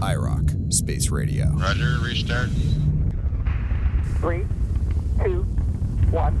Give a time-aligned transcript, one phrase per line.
[0.00, 1.46] IROC Space Radio.
[1.54, 2.50] Roger, restart.
[4.18, 4.44] Three,
[5.22, 5.42] two,
[6.10, 6.38] one,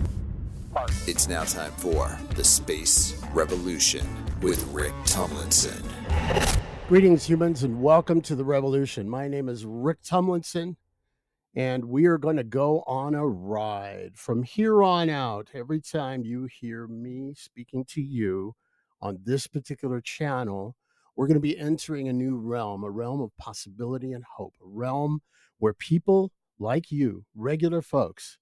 [0.72, 0.90] mark.
[1.06, 4.06] It's now time for the Space Revolution
[4.42, 5.82] with Rick Tumlinson.
[6.88, 9.08] Greetings, humans, and welcome to the revolution.
[9.08, 10.76] My name is Rick Tumlinson,
[11.54, 15.48] and we are going to go on a ride from here on out.
[15.54, 18.54] Every time you hear me speaking to you
[19.00, 20.76] on this particular channel,
[21.16, 24.68] we're going to be entering a new realm, a realm of possibility and hope, a
[24.68, 25.22] realm
[25.58, 28.38] where people like you, regular folks,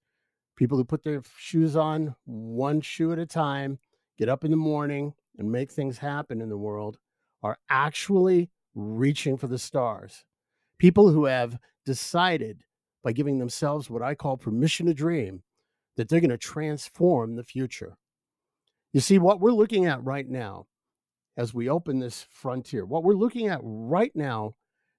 [0.55, 3.79] people who put their shoes on one shoe at a time,
[4.17, 6.97] get up in the morning and make things happen in the world,
[7.43, 10.25] are actually reaching for the stars.
[10.77, 12.63] People who have decided
[13.03, 15.43] by giving themselves what I call permission to dream
[15.95, 17.97] that they're going to transform the future.
[18.91, 20.65] You see, what we're looking at right now
[21.37, 24.55] as we open this frontier, what we're looking at right now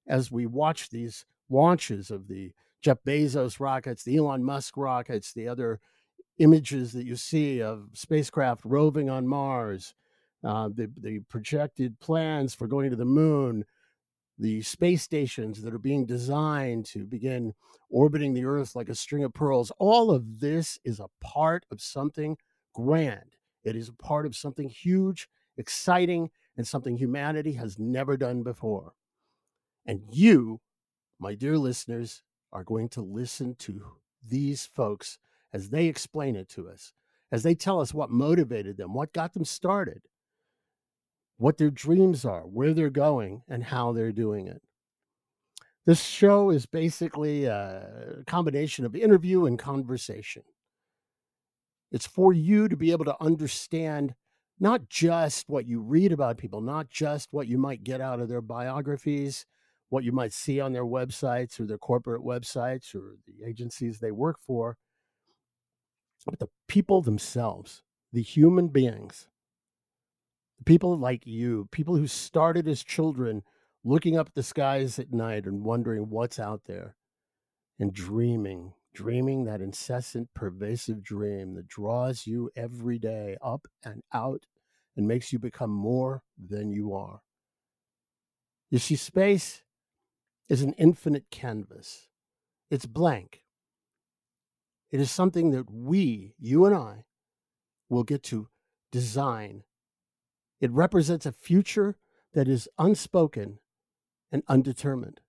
[0.07, 5.49] as we watch these launches of the Jeff Bezos rockets, the Elon Musk rockets, the
[5.49, 5.81] other
[6.39, 9.95] images that you see of spacecraft roving on Mars,
[10.45, 13.65] uh, the, the projected plans for going to the moon,
[14.39, 17.55] the space stations that are being designed to begin
[17.91, 19.73] orbiting the Earth like a string of pearls.
[19.79, 22.37] All of this is a part of something
[22.75, 23.37] grand.
[23.65, 28.93] It is a part of something huge exciting, and something humanity has never done before.
[29.85, 30.61] And you,
[31.19, 33.83] my dear listeners, are going to listen to
[34.27, 35.19] these folks
[35.53, 36.93] as they explain it to us,
[37.31, 40.03] as they tell us what motivated them, what got them started,
[41.37, 44.63] what their dreams are, where they're going, and how they're doing it.
[45.85, 50.43] This show is basically a combination of interview and conversation.
[51.93, 54.15] It's for you to be able to understand
[54.59, 58.29] not just what you read about people, not just what you might get out of
[58.29, 59.47] their biographies,
[59.89, 64.11] what you might see on their websites or their corporate websites or the agencies they
[64.11, 64.77] work for,
[66.25, 67.83] but the people themselves,
[68.13, 69.29] the human beings,
[70.65, 73.43] people like you, people who started as children
[73.85, 76.97] looking up at the skies at night and wondering what's out there
[77.79, 84.47] and dreaming dreaming that incessant, pervasive dream that draws you every day up and out
[84.97, 87.21] and makes you become more than you are.
[88.71, 89.63] You see, space
[90.49, 92.09] is an infinite canvas,
[92.71, 93.43] it's blank.
[94.91, 97.05] It is something that we, you and I,
[97.91, 98.49] will get to
[98.91, 99.65] design.
[100.61, 101.97] It represents a future
[102.33, 103.59] that is unspoken
[104.33, 105.21] and undetermined.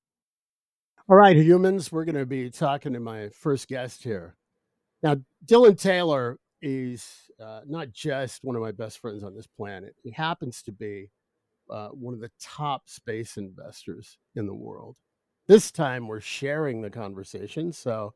[1.09, 4.35] All right, humans, we're going to be talking to my first guest here.
[5.01, 9.96] Now, Dylan Taylor is uh, not just one of my best friends on this planet,
[10.03, 11.09] he happens to be
[11.69, 14.97] uh, one of the top space investors in the world.
[15.47, 17.72] This time we're sharing the conversation.
[17.72, 18.13] So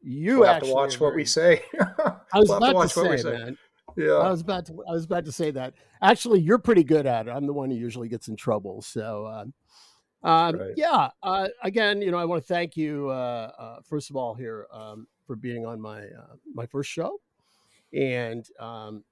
[0.00, 1.60] you we'll have to watch what we say.
[1.78, 3.58] I was we'll about to, to say, man.
[3.98, 4.12] Yeah.
[4.12, 5.74] I was about to I was about to say that.
[6.00, 7.32] Actually, you're pretty good at it.
[7.32, 8.80] I'm the one who usually gets in trouble.
[8.80, 9.44] So uh,
[10.22, 10.74] um, right.
[10.76, 11.10] Yeah.
[11.22, 14.66] Uh, again, you know, I want to thank you uh, uh, first of all here
[14.72, 17.20] um, for being on my uh, my first show,
[17.92, 19.04] and um,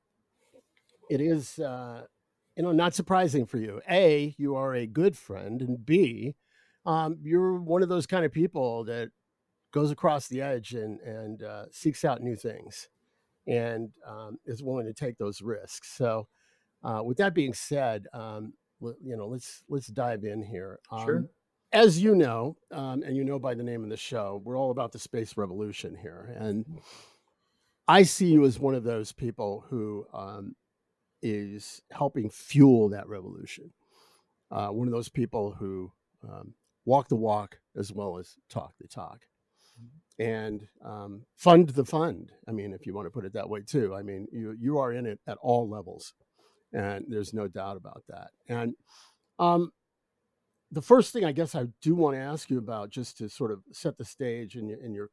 [1.08, 2.06] it is uh,
[2.56, 3.80] you know not surprising for you.
[3.88, 6.34] A, you are a good friend, and B,
[6.84, 9.10] um, you're one of those kind of people that
[9.72, 12.88] goes across the edge and and uh, seeks out new things,
[13.46, 15.92] and um, is willing to take those risks.
[15.96, 16.26] So,
[16.84, 18.06] Uh, with that being said.
[18.12, 20.80] Um, you know, let's let's dive in here.
[20.90, 21.24] Um, sure.
[21.72, 24.70] As you know, um, and you know by the name of the show, we're all
[24.70, 26.66] about the space revolution here, and.
[27.88, 30.56] I see you as one of those people who um,
[31.22, 33.72] is helping fuel that revolution.
[34.50, 35.92] Uh, one of those people who
[36.28, 36.54] um,
[36.84, 39.20] walk the walk as well as talk the talk
[40.18, 42.32] and um, fund the fund.
[42.48, 43.94] I mean, if you want to put it that way too.
[43.94, 46.14] I mean, you you are in it at all levels
[46.72, 48.30] and there's no doubt about that.
[48.48, 48.74] And
[49.38, 49.72] um,
[50.70, 53.50] the first thing I guess I do want to ask you about, just to sort
[53.50, 55.10] of set the stage in your, in your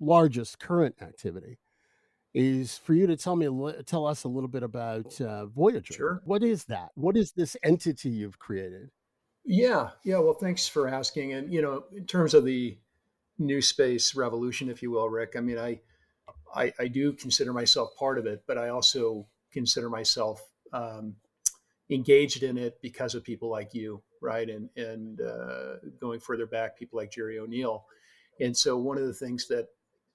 [0.00, 1.58] largest current activity,
[2.34, 3.48] is for you to tell me
[3.86, 5.94] tell us a little bit about uh, Voyager.
[5.94, 6.22] Sure.
[6.24, 6.90] What is that?
[6.94, 8.90] What is this entity you've created?
[9.44, 10.18] Yeah, yeah.
[10.18, 11.32] Well, thanks for asking.
[11.34, 12.76] And you know, in terms of the
[13.38, 15.34] new space revolution, if you will, Rick.
[15.36, 15.80] I mean, I,
[16.54, 20.42] I, I do consider myself part of it, but I also consider myself
[20.72, 21.16] um,
[21.88, 24.50] engaged in it because of people like you, right?
[24.50, 27.86] And and uh, going further back, people like Jerry O'Neill.
[28.40, 29.68] And so one of the things that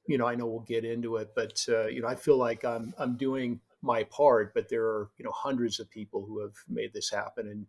[0.08, 2.66] you know, I know we'll get into it, but uh, you know, I feel like
[2.66, 6.56] I'm I'm doing my part, but there are you know hundreds of people who have
[6.68, 7.66] made this happen, and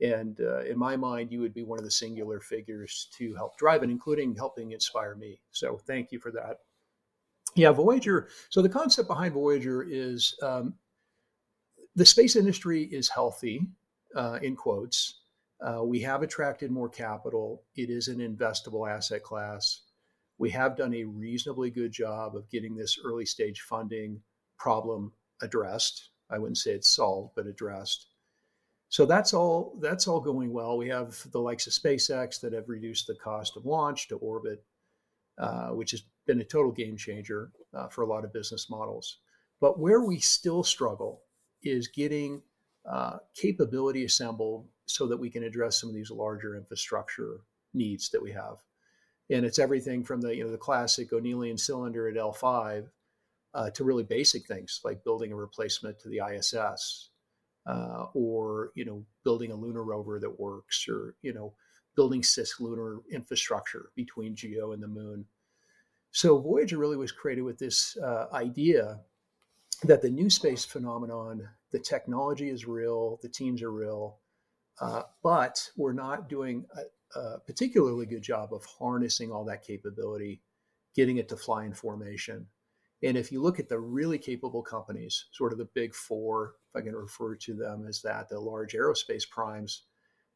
[0.00, 3.56] And uh, in my mind, you would be one of the singular figures to help
[3.56, 5.40] drive it, including helping inspire me.
[5.52, 6.58] So thank you for that.
[7.54, 8.28] Yeah, Voyager.
[8.50, 10.74] So the concept behind Voyager is um,
[11.96, 13.66] the space industry is healthy,
[14.14, 15.20] uh, in quotes.
[15.60, 17.62] Uh, we have attracted more capital.
[17.76, 19.82] It is an investable asset class.
[20.38, 24.20] We have done a reasonably good job of getting this early stage funding
[24.58, 26.10] problem addressed.
[26.30, 28.08] I wouldn't say it's solved, but addressed.
[28.88, 30.76] So that's all that's all going well.
[30.76, 34.64] We have the likes of SpaceX that have reduced the cost of launch to orbit,
[35.38, 39.18] uh, which has been a total game changer uh, for a lot of business models.
[39.60, 41.22] But where we still struggle
[41.64, 42.42] is getting
[42.88, 47.40] uh, capability assembled so that we can address some of these larger infrastructure
[47.72, 48.58] needs that we have.
[49.30, 52.86] And it's everything from the you know the classic O'Neillian cylinder at L5
[53.54, 57.10] uh, to really basic things like building a replacement to the ISS,
[57.66, 61.54] uh, or you know building a lunar rover that works, or you know
[61.96, 65.24] building cislunar infrastructure between Geo and the Moon.
[66.10, 69.00] So Voyager really was created with this uh, idea
[69.82, 74.18] that the new space phenomenon, the technology is real, the teams are real,
[74.80, 80.42] uh, but we're not doing a, a, particularly good job of harnessing all that capability,
[80.94, 82.46] getting it to fly in formation.
[83.02, 86.80] And if you look at the really capable companies, sort of the big four, if
[86.80, 89.82] I can refer to them as that, the large aerospace primes,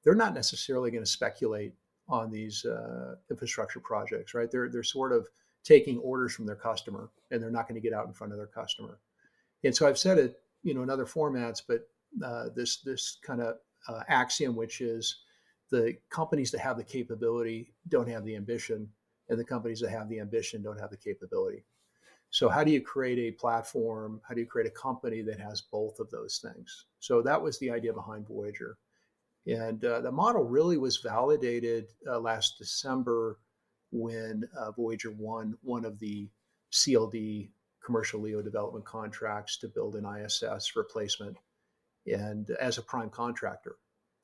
[0.05, 1.73] they're not necessarily going to speculate
[2.09, 4.51] on these uh, infrastructure projects, right?
[4.51, 5.29] They're they're sort of
[5.65, 8.39] taking orders from their customer, and they're not going to get out in front of
[8.39, 8.99] their customer.
[9.65, 11.89] And so I've said it, you know, in other formats, but
[12.25, 13.57] uh, this this kind of
[13.89, 15.23] uh, axiom, which is
[15.71, 18.89] the companies that have the capability don't have the ambition,
[19.29, 21.65] and the companies that have the ambition don't have the capability.
[22.31, 24.21] So how do you create a platform?
[24.29, 26.87] How do you create a company that has both of those things?
[27.01, 28.79] So that was the idea behind Voyager.
[29.47, 33.39] And uh, the model really was validated uh, last December
[33.91, 36.29] when uh, Voyager won one of the
[36.71, 37.49] CLD
[37.89, 41.39] commercial LEO development contracts to build an ISS replacement,
[42.07, 43.77] and as a prime contractor,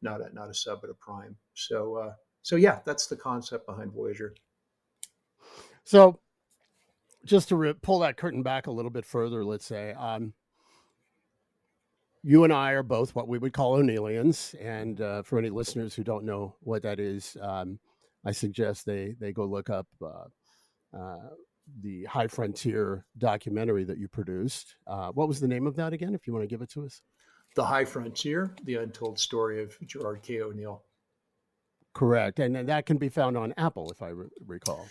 [0.03, 1.35] not a not a sub but a prime.
[1.55, 2.13] So uh,
[2.43, 4.35] so yeah, that's the concept behind Voyager.
[5.85, 6.21] So
[7.25, 10.35] just to re- pull that curtain back a little bit further, let's say, um,
[12.23, 14.55] you and I are both what we would call O'Neillians.
[14.61, 17.79] And uh, for any listeners who don't know what that is, um,
[18.27, 20.27] I suggest they they go look up uh,
[20.95, 21.31] uh,
[21.81, 24.77] the High Frontier documentary that you produced.
[24.87, 26.15] Uh, what was the name of that again?
[26.15, 27.03] If you want to give it to us,
[27.57, 30.41] The High Frontier: The Untold Story of Gerard K.
[30.41, 30.83] O'Neill.
[31.95, 34.87] Correct, and, and that can be found on Apple, if I re- recall.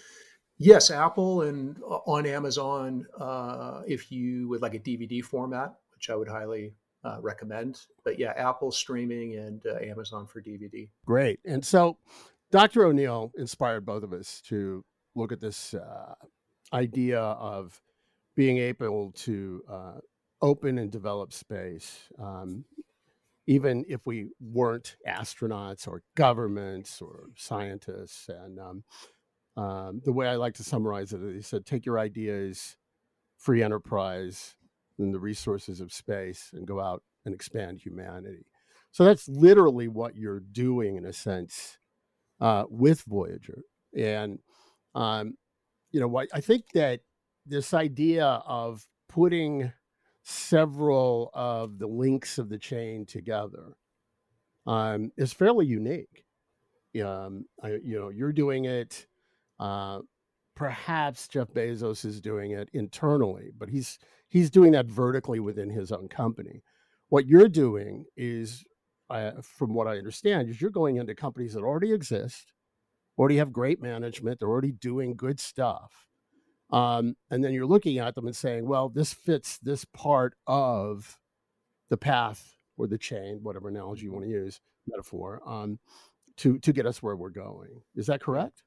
[0.57, 6.09] Yes, Apple and uh, on Amazon uh, if you would like a DVD format, which
[6.09, 7.81] I would highly uh, recommend.
[8.03, 10.89] But yeah, Apple streaming and uh, Amazon for DVD.
[11.05, 11.39] Great.
[11.45, 11.97] And so
[12.51, 12.85] Dr.
[12.85, 14.85] O'Neill inspired both of us to
[15.15, 16.13] look at this uh,
[16.73, 17.81] idea of
[18.35, 19.97] being able to uh,
[20.41, 22.09] open and develop space.
[22.19, 22.65] Um,
[23.45, 28.83] even if we weren't astronauts or governments or scientists, and um,
[29.55, 32.77] um, the way I like to summarize it, he said, take your ideas,
[33.37, 34.55] free enterprise,
[34.97, 38.45] and the resources of space and go out and expand humanity.
[38.91, 41.77] So that's literally what you're doing in a sense
[42.39, 43.63] uh, with Voyager.
[43.95, 44.39] And,
[44.95, 45.35] um,
[45.94, 47.02] you know, I think that
[47.45, 49.71] this idea of putting
[50.23, 53.78] several of the links of the chain together
[54.66, 56.26] um, is fairly unique.
[57.04, 59.07] Um, I, you know, you're doing it
[59.59, 60.00] uh,
[60.56, 65.92] perhaps Jeff Bezos is doing it internally, but he's he's doing that vertically within his
[65.92, 66.64] own company.
[67.09, 68.64] What you're doing is,
[69.09, 72.52] uh, from what I understand, is you're going into companies that already exist,
[73.17, 76.07] already have great management, they're already doing good stuff,
[76.71, 81.19] um, and then you're looking at them and saying, well, this fits this part of
[81.89, 85.77] the path or the chain, whatever analogy you want to use, metaphor, um,
[86.37, 87.69] to to get us where we're going.
[87.95, 88.63] Is that correct?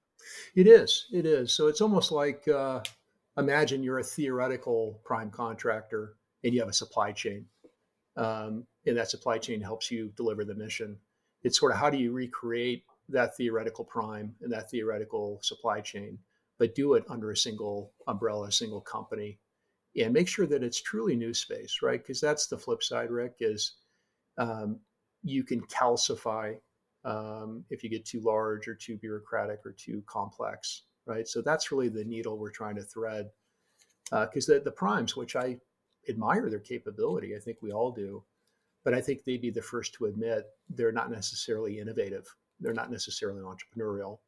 [0.55, 1.07] It is.
[1.13, 1.53] It is.
[1.53, 2.81] So it's almost like uh,
[3.37, 7.45] imagine you're a theoretical prime contractor and you have a supply chain,
[8.17, 10.97] um, and that supply chain helps you deliver the mission.
[11.43, 16.19] It's sort of how do you recreate that theoretical prime and that theoretical supply chain,
[16.59, 19.39] but do it under a single umbrella, a single company,
[19.99, 22.03] and make sure that it's truly new space, right?
[22.03, 23.77] Because that's the flip side, Rick, is
[24.39, 24.79] um,
[25.23, 26.57] you can calcify
[27.05, 31.27] um, if you get too large or too bureaucratic or too complex, right?
[31.27, 33.31] So that's really the needle we're trying to thread.
[34.11, 35.59] Because uh, the, the primes, which I
[36.09, 38.23] admire their capability, I think we all do,
[38.85, 42.27] but I think they'd be the first to admit they're not necessarily innovative.
[42.61, 44.19] They're not necessarily entrepreneurial.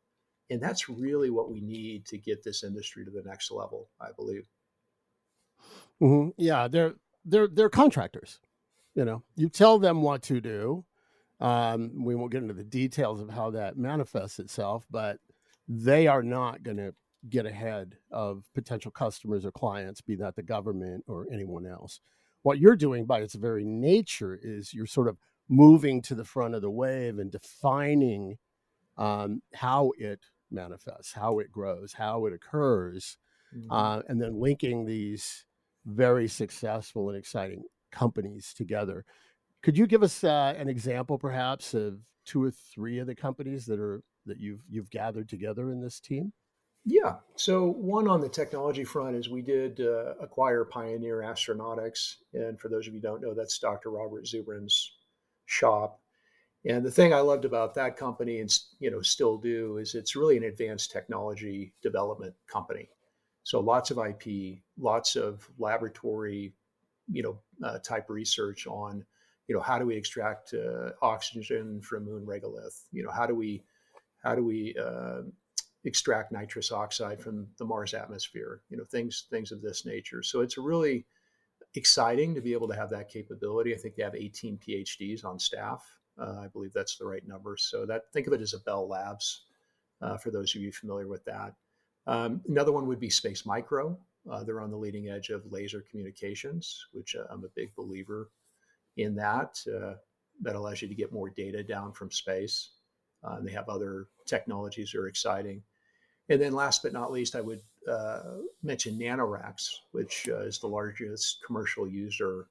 [0.50, 4.08] And that's really what we need to get this industry to the next level, I
[4.16, 4.48] believe.
[6.00, 6.30] Mm-hmm.
[6.36, 6.94] Yeah, they're
[7.24, 8.40] they're they're contractors.
[8.94, 10.84] You know, you tell them what to do.
[11.40, 15.18] Um, we won't get into the details of how that manifests itself, but
[15.68, 16.94] they are not going to
[17.28, 22.00] get ahead of potential customers or clients, be that the government or anyone else.
[22.42, 25.18] What you're doing by its very nature is you're sort of
[25.48, 28.36] moving to the front of the wave and defining
[28.96, 33.16] um, how it manifests, how it grows, how it occurs,
[33.56, 33.70] mm-hmm.
[33.70, 35.44] uh, and then linking these
[35.86, 39.04] very successful and exciting companies together.
[39.62, 43.66] Could you give us uh, an example, perhaps, of two or three of the companies
[43.66, 46.32] that are that you've you've gathered together in this team?
[46.84, 47.16] Yeah.
[47.36, 52.68] So one on the technology front is we did uh, acquire Pioneer Astronautics, and for
[52.68, 53.90] those of you who don't know, that's Dr.
[53.90, 54.97] Robert Zubrin's
[55.48, 56.00] shop.
[56.68, 60.14] And the thing I loved about that company, and you know, still do, is it's
[60.14, 62.88] really an advanced technology development company.
[63.44, 66.52] So lots of IP, lots of laboratory,
[67.10, 69.04] you know, uh, type research on,
[69.46, 72.82] you know, how do we extract uh, oxygen from moon regolith?
[72.92, 73.62] You know, how do we,
[74.22, 75.22] how do we uh,
[75.84, 78.60] extract nitrous oxide from the Mars atmosphere?
[78.68, 80.22] You know, things things of this nature.
[80.22, 81.06] So it's a really
[81.74, 83.74] exciting to be able to have that capability.
[83.74, 85.84] I think they have 18 PhDs on staff.
[86.20, 87.56] Uh, I believe that's the right number.
[87.56, 89.44] So that think of it as a Bell Labs.
[90.00, 91.54] Uh, for those of you familiar with that.
[92.06, 93.98] Um, another one would be Space Micro.
[94.30, 98.30] Uh, they're on the leading edge of laser communications, which uh, I'm a big believer
[98.96, 99.58] in that.
[99.66, 99.94] Uh,
[100.40, 102.70] that allows you to get more data down from space.
[103.24, 105.62] Uh, they have other technologies that are exciting.
[106.28, 108.22] And then last but not least, I would uh,
[108.62, 112.48] mention NanoRacks, which uh, is the largest commercial user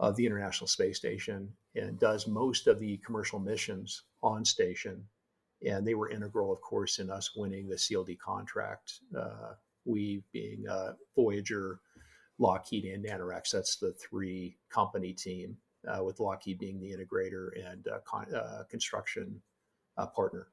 [0.00, 5.04] of the International Space Station and does most of the commercial missions on station
[5.64, 9.00] and they were integral, of course, in us winning the CLD contract.
[9.16, 11.80] Uh, we being uh, Voyager,
[12.38, 13.50] Lockheed, and NanoRacks.
[13.50, 15.56] That's the three company team,
[15.88, 18.26] uh, with Lockheed being the integrator and uh, con-
[18.70, 19.40] construction
[20.14, 20.48] partner.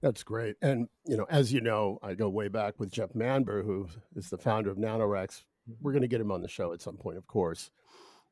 [0.00, 0.56] That's great.
[0.60, 4.30] And, you know, as you know, I go way back with Jeff Manber, who is
[4.30, 5.42] the founder of NanoRacks.
[5.80, 7.70] We're going to get him on the show at some point, of course.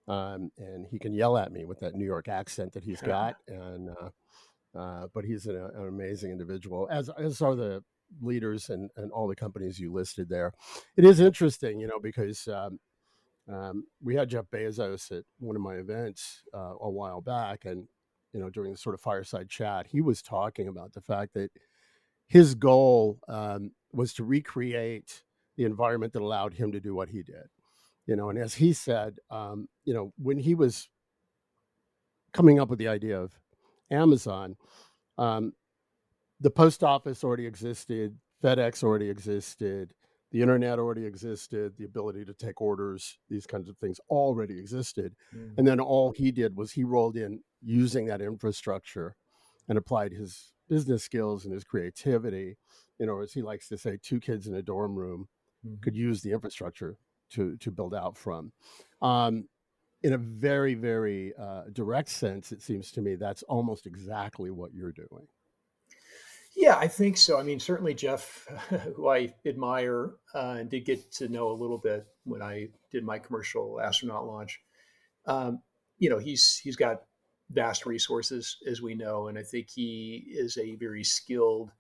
[0.06, 3.36] Um, and he can yell at me with that New York accent that he's got.
[3.48, 3.90] And,
[4.76, 7.82] uh, but he's an, an, amazing individual, as as are the
[8.20, 10.52] leaders and, and all the companies you listed there.
[10.96, 12.78] It is interesting, you know, because um,
[13.52, 17.86] um, we had Jeff Bezos at one of my events uh, a while back, and
[18.34, 21.50] you know, during the sort of fireside chat, he was talking about the fact that
[22.26, 25.22] his goal um, was to recreate
[25.56, 27.46] the environment that allowed him to do what he did.
[28.06, 30.88] You know, and as he said, um, you know, when he was
[32.32, 33.38] coming up with the idea of
[33.90, 34.56] Amazon,
[35.16, 35.52] um,
[36.40, 39.94] the post office already existed, FedEx already existed,
[40.32, 45.14] the internet already existed, the ability to take orders, these kinds of things already existed.
[45.32, 45.56] Mm.
[45.56, 49.16] And then all he did was he rolled in using that infrastructure
[49.68, 52.56] and applied his business skills and his creativity.
[52.98, 55.28] You know, as he likes to say, two kids in a dorm room
[55.66, 55.80] mm.
[55.82, 56.96] could use the infrastructure
[57.30, 58.52] to to build out from.
[59.02, 59.48] Um,
[60.02, 64.74] in a very, very uh, direct sense, it seems to me that's almost exactly what
[64.74, 65.26] you're doing.
[66.54, 67.40] Yeah, I think so.
[67.40, 68.46] I mean, certainly Jeff,
[68.96, 73.02] who I admire uh, and did get to know a little bit when I did
[73.02, 74.60] my commercial astronaut launch.
[75.26, 75.62] Um,
[75.98, 77.02] you know, he's he's got
[77.50, 81.70] vast resources, as we know, and I think he is a very skilled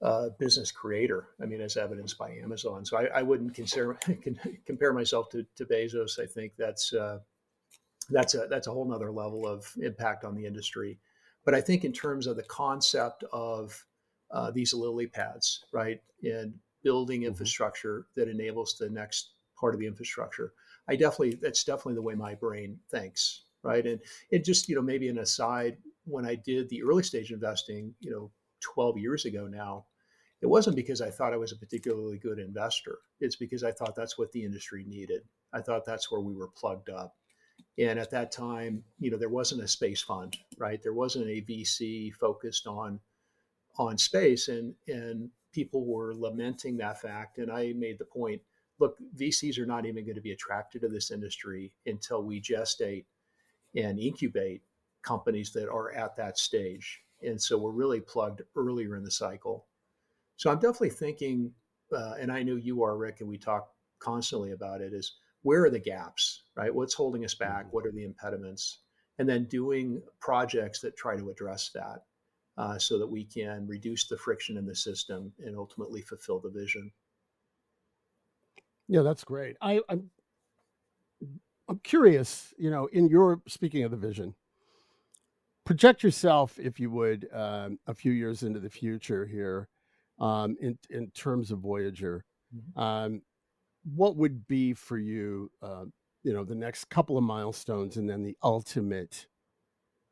[0.00, 1.28] uh, business creator.
[1.42, 2.84] I mean, as evidenced by Amazon.
[2.84, 3.98] So I, I wouldn't consider
[4.66, 6.18] compare myself to, to Bezos.
[6.18, 7.18] I think that's uh,
[8.10, 10.98] that's a that's a whole nother level of impact on the industry.
[11.44, 13.84] But I think in terms of the concept of
[14.30, 17.28] uh, these lily pads, right, and building mm-hmm.
[17.28, 20.52] infrastructure that enables the next part of the infrastructure,
[20.88, 23.86] I definitely that's definitely the way my brain thinks, right?
[23.86, 27.94] And it just you know maybe an aside when I did the early stage investing,
[28.00, 28.30] you know,
[28.62, 29.84] 12 years ago now,
[30.40, 32.98] it wasn't because I thought I was a particularly good investor.
[33.20, 35.22] It's because I thought that's what the industry needed.
[35.52, 37.14] I thought that's where we were plugged up.
[37.78, 40.82] And at that time, you know, there wasn't a space fund, right?
[40.82, 43.00] There wasn't a VC focused on
[43.78, 47.38] on space, and and people were lamenting that fact.
[47.38, 48.40] And I made the point:
[48.78, 53.04] look, VCs are not even going to be attracted to this industry until we gestate
[53.76, 54.62] and incubate
[55.02, 59.66] companies that are at that stage and so we're really plugged earlier in the cycle.
[60.36, 61.52] So I'm definitely thinking,
[61.92, 65.64] uh, and I know you are, Rick, and we talk constantly about it, is where
[65.64, 66.74] are the gaps, right?
[66.74, 67.66] What's holding us back?
[67.66, 67.72] Mhm.
[67.72, 68.82] What are the impediments?
[69.18, 72.06] And then doing projects that try to address that
[72.56, 76.50] uh, so that we can reduce the friction in the system and ultimately fulfill the
[76.50, 76.92] vision.
[78.86, 79.56] Yeah, that's great.
[79.60, 80.10] I, I'm
[81.68, 82.54] I'm curious.
[82.58, 84.34] You know, in your speaking of the vision,
[85.64, 89.68] project yourself, if you would, um, a few years into the future here,
[90.18, 92.24] um, in in terms of Voyager.
[92.54, 92.82] Mhm.
[92.82, 93.22] Um,
[93.94, 95.84] what would be for you, uh,
[96.22, 99.26] you know, the next couple of milestones, and then the ultimate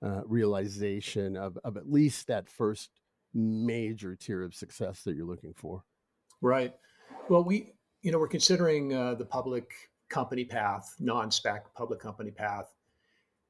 [0.02, 2.90] uh, realization of of at least that first
[3.36, 5.84] major tier of success that you're looking for?
[6.40, 6.74] Right.
[7.28, 7.72] Well, we,
[8.02, 9.72] you know, we're considering uh, the public
[10.08, 12.72] company path, non-SPAC public company path,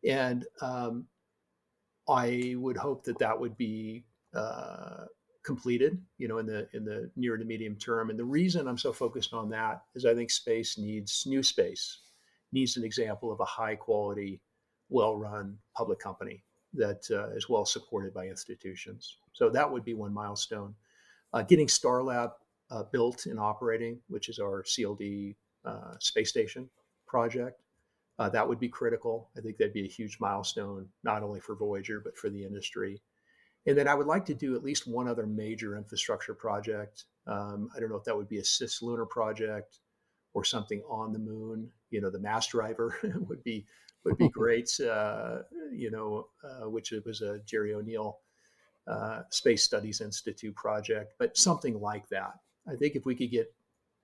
[0.07, 1.07] and um,
[2.09, 5.05] I would hope that that would be uh,
[5.45, 8.11] completed, you know, in the in the near to medium term.
[8.11, 12.01] And the reason I'm so focused on that is I think space needs new space,
[12.53, 14.41] needs an example of a high quality,
[14.89, 16.43] well run public company
[16.75, 19.17] that uh, is well supported by institutions.
[19.33, 20.75] So that would be one milestone.
[21.33, 22.33] Uh, getting Starlab
[22.71, 25.37] uh, built and operating, which is our CLD
[25.67, 26.69] uh, space station
[27.07, 27.61] project.
[28.19, 29.29] Uh, that would be critical.
[29.37, 33.03] I think that'd be a huge milestone, not only for Voyager, but for the industry.
[33.67, 37.05] And then I would like to do at least one other major infrastructure project.
[37.27, 39.81] Um, I don't know if that would be a cislunar project
[40.35, 41.69] or something on the moon.
[41.91, 42.97] You know, the mass driver
[43.29, 43.67] would be
[44.05, 44.71] would be great.
[44.81, 45.39] Uh,
[45.73, 48.19] you know, uh, which it was a Jerry O'Neill
[48.87, 52.35] uh, Space Studies Institute project, but something like that.
[52.69, 53.53] I think if we could get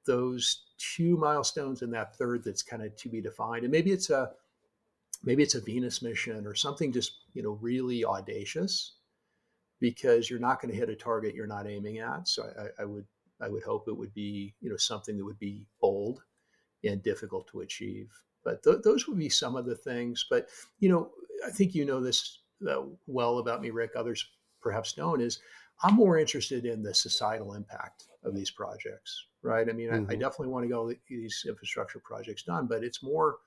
[0.06, 4.10] those two milestones and that third that's kind of to be defined, and maybe it's
[4.10, 4.30] a
[5.24, 8.96] maybe it's a Venus mission or something just you know really audacious,
[9.80, 12.28] because you're not going to hit a target you're not aiming at.
[12.28, 13.06] So I, I would
[13.40, 16.22] I would hope it would be you know something that would be bold
[16.84, 18.10] and difficult to achieve.
[18.44, 20.26] But th- those would be some of the things.
[20.28, 21.10] But you know,
[21.46, 23.92] I think you know this uh, well about me, Rick.
[23.96, 24.26] Others
[24.60, 25.20] perhaps don't.
[25.20, 25.40] Is
[25.82, 29.68] I'm more interested in the societal impact of these projects, right?
[29.68, 30.20] I mean, I, I Mhm.
[30.20, 33.38] definitely want to get all these infrastructure projects done, but it's more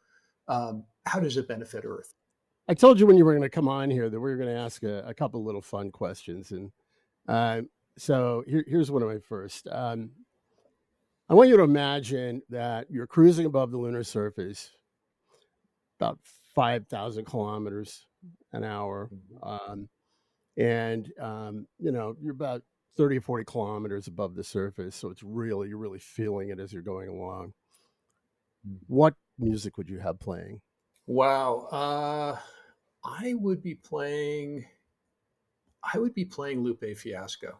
[0.47, 2.13] um, how does it benefit Earth?
[2.67, 4.53] I told you when you were going to come on here that we were going
[4.53, 6.71] to ask a, a couple little fun questions, and
[7.27, 7.61] uh,
[7.97, 9.67] so here, here's one of my first.
[9.71, 10.11] Um,
[11.29, 14.71] I want you to imagine that you're cruising above the lunar surface,
[15.99, 16.19] about
[16.53, 18.05] five thousand kilometers
[18.53, 19.09] an hour,
[19.41, 19.89] um,
[20.57, 22.61] and um, you know you're about
[22.95, 26.73] 30 or 40 kilometers above the surface, so it's really you're really feeling it as
[26.73, 27.53] you're going along.
[28.67, 28.79] Mhm.
[28.87, 30.61] What music would you have playing?
[31.07, 32.39] Wow, uh,
[33.03, 34.65] I would be playing.
[35.83, 37.59] I would be playing Lupe Fiasco.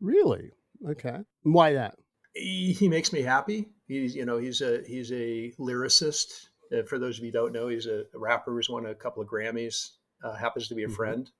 [0.00, 0.52] Really?
[0.86, 1.18] Okay.
[1.42, 1.98] Why that?
[2.34, 3.68] he, he makes me happy.
[3.86, 6.48] He's you know he's a he's a lyricist.
[6.72, 9.22] Uh, for those of you who don't know, he's a, rapper who's won a couple
[9.22, 9.92] of Grammys.
[10.22, 10.94] Uh, happens to be a Mhm.
[10.96, 11.30] friend,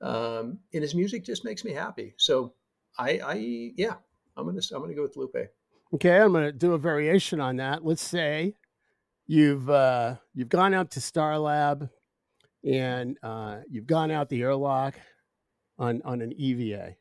[0.00, 2.14] um, and his music just makes me happy.
[2.16, 2.54] So
[2.98, 3.94] I, I yeah,
[4.36, 5.50] I'm gonna I'm gonna go with Lupe.
[5.94, 7.84] Okay, I'm to do a variation on that.
[7.84, 8.54] Let's say
[9.26, 11.88] you've uh, you've gone out to Starlab
[12.64, 14.94] and uh, you've gone out the airlock
[15.78, 16.96] on on an EVA,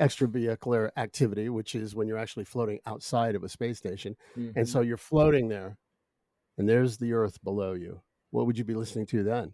[0.00, 4.16] extravehicular activity, which is when you're actually floating outside of a space station,
[4.56, 5.76] and so you're floating there,
[6.58, 8.00] and there's the Earth below you.
[8.30, 9.52] What would you be listening to then?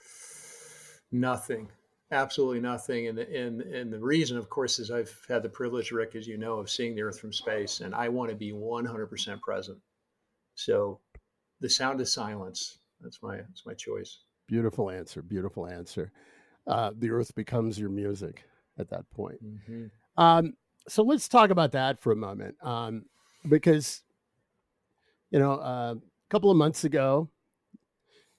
[1.11, 1.69] nothing,
[2.11, 3.09] absolutely nothing.
[3.09, 6.27] And the, and and the reason, of course, is I've had the privilege, Rick, as
[6.27, 9.79] you know, of seeing the Earth from space, and I want to be 100% present.
[10.55, 11.01] So,
[11.61, 12.79] the sound of silence.
[13.01, 14.19] That's my that's my choice.
[14.47, 15.23] Beautiful answer.
[15.23, 16.11] Beautiful answer.
[16.67, 18.45] Uh, the Earth becomes your music
[18.79, 19.39] at that point.
[20.17, 20.55] Um,
[20.89, 23.05] so let's talk about that for a moment, um,
[23.49, 24.03] because
[25.31, 27.29] you know uh, a couple of months ago,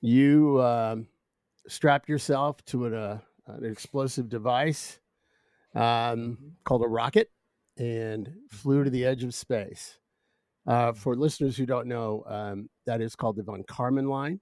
[0.02, 1.08] you um,
[1.68, 3.20] strapped yourself to an, uh,
[3.58, 5.00] an explosive device
[5.76, 7.32] um, called a rocket
[7.78, 9.98] and flew to the edge of space.
[10.68, 14.40] Uh, for listeners who don't know, um, that is called the von Karman line.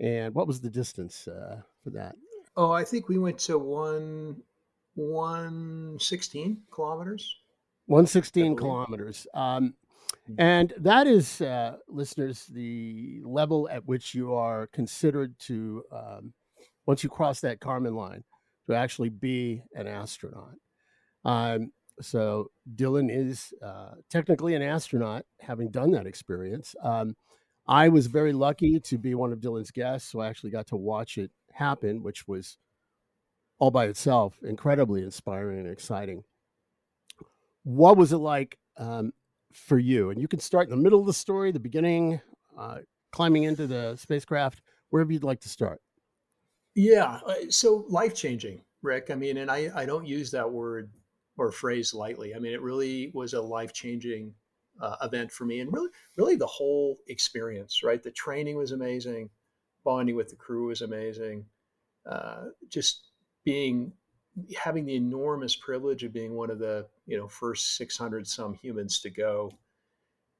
[0.00, 2.16] And what was the distance uh, for that?
[2.56, 4.42] Oh, I think we went to one
[4.94, 7.38] one sixteen kilometers.
[7.86, 9.26] 116 kilometers.
[9.34, 9.74] Um,
[10.28, 10.34] Mhm.
[10.38, 16.34] and that is, uh, listeners, the level at which you are considered to, um,
[16.86, 18.24] once you cross that Karman line,
[18.66, 20.54] to actually be an astronaut.
[21.24, 26.74] Um, so Dylan is uh, technically an astronaut, having done that experience.
[26.82, 27.14] Um,
[27.66, 30.76] I was very lucky to be one of Dylan's guests, so I actually got to
[30.76, 32.56] watch it happen, which was
[33.58, 36.24] all by itself incredibly inspiring and exciting
[37.64, 39.12] what was it like um,
[39.52, 40.10] for you?
[40.10, 42.20] And you can start in the middle of the story, the beginning,
[42.58, 42.78] uh,
[43.12, 45.80] climbing into the spacecraft, wherever you'd like to start.
[46.74, 47.20] Yeah.
[47.26, 49.10] Uh, so life changing, Rick.
[49.10, 50.90] I mean, and I, I don't use that word
[51.36, 52.34] or phrase lightly.
[52.34, 54.34] I mean, it really was a life changing
[54.80, 57.82] uh, event for me, and really, really the whole experience.
[57.82, 59.30] Right, the training was amazing,
[59.84, 61.44] bonding with the crew was amazing.
[62.10, 63.08] Uh, just
[63.44, 63.92] being
[64.58, 68.98] having the enormous privilege of being one of the you know first 600 some humans
[69.00, 69.52] to go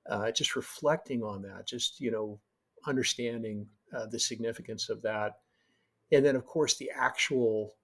[0.09, 2.41] uh, just reflecting on that just you know
[2.87, 5.42] understanding uh, the significance of that
[6.13, 7.75] and then of course the actual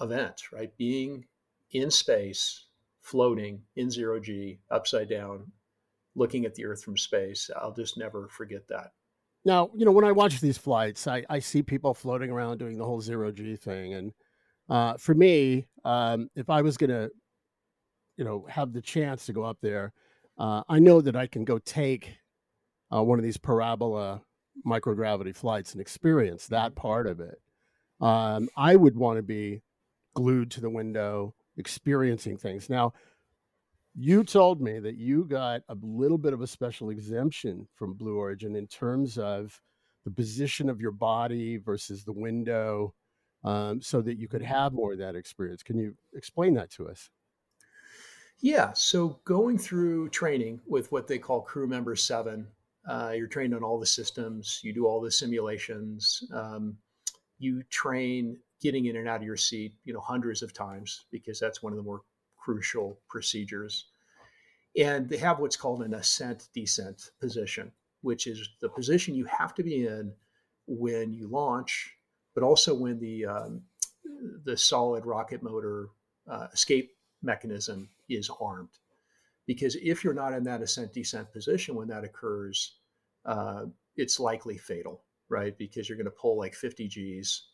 [0.00, 0.76] event right?
[0.76, 1.24] Being
[1.72, 2.66] in space
[3.00, 5.50] floating in zero g upside down
[6.14, 7.50] looking at the earth from space.
[7.56, 8.92] I'll just never forget that.
[9.44, 12.78] Now you know when i watch these flights i, I see people floating around doing
[12.78, 13.94] the whole zero g thing.
[13.94, 14.12] And
[14.68, 17.10] uh, for me, um, if I was going to,
[18.16, 19.92] you know, have the chance to go up there,
[20.38, 22.18] uh, I know that I can go take
[22.92, 24.22] uh, one of these parabola
[24.66, 27.40] microgravity flights and experience that part of it.
[28.00, 29.62] Um, I would want to be
[30.14, 32.68] glued to the window, experiencing things.
[32.70, 32.92] Now,
[33.94, 38.16] you told me that you got a little bit of a special exemption from Blue
[38.16, 39.60] Origin in terms of
[40.04, 42.94] the position of your body versus the window
[43.44, 45.62] um, so that you could have more of that experience.
[45.62, 47.10] Can you explain that to us?
[48.40, 48.72] Yeah.
[48.72, 52.46] So going through training with what they call crew member seven,
[52.88, 56.76] uh, you're trained on all the systems, you do all the simulations, um,
[57.38, 61.38] you train getting in and out of your seat, you know, hundreds of times because
[61.38, 62.02] that's one of the more
[62.36, 63.86] crucial procedures.
[64.76, 67.72] And they have what's called an ascent descent position,
[68.02, 70.12] which is the position you have to be in
[70.66, 71.98] when you launch
[72.38, 73.62] but also when the um,
[74.44, 75.88] the solid rocket motor
[76.30, 78.78] uh, escape mechanism is armed.
[79.44, 82.76] Because if you're not in that ascent descent position when that occurs,
[83.24, 83.64] uh,
[83.96, 85.56] it's likely fatal, right?
[85.58, 87.48] Because you're going to pull like 50 G's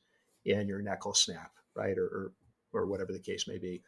[0.47, 1.97] and your neck will snap, right?
[1.99, 2.33] Or, or,
[2.73, 3.83] or whatever the case may be.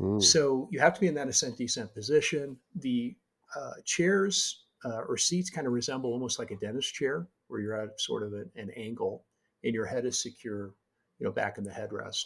[0.00, 0.22] Mm.
[0.22, 2.56] So you have to be in that ascent descent position.
[2.74, 3.14] The
[3.54, 7.80] uh, chairs uh, or seats kind of resemble almost like a dentist chair, where you're
[7.80, 9.24] at sort of an, an angle
[9.64, 10.74] and your head is secure,
[11.18, 12.24] you know, back in the headrest.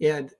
[0.00, 0.32] And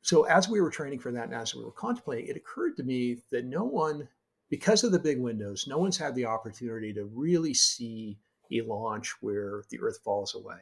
[0.00, 2.82] so as we were training for that and as we were contemplating, it occurred to
[2.82, 4.08] me that no one,
[4.48, 8.18] because of the big windows, no one's had the opportunity to really see
[8.50, 10.58] a launch where the Earth falls away.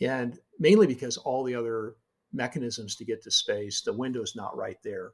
[0.00, 1.96] And mainly because all the other
[2.32, 5.12] mechanisms to get to space, the window's not right there.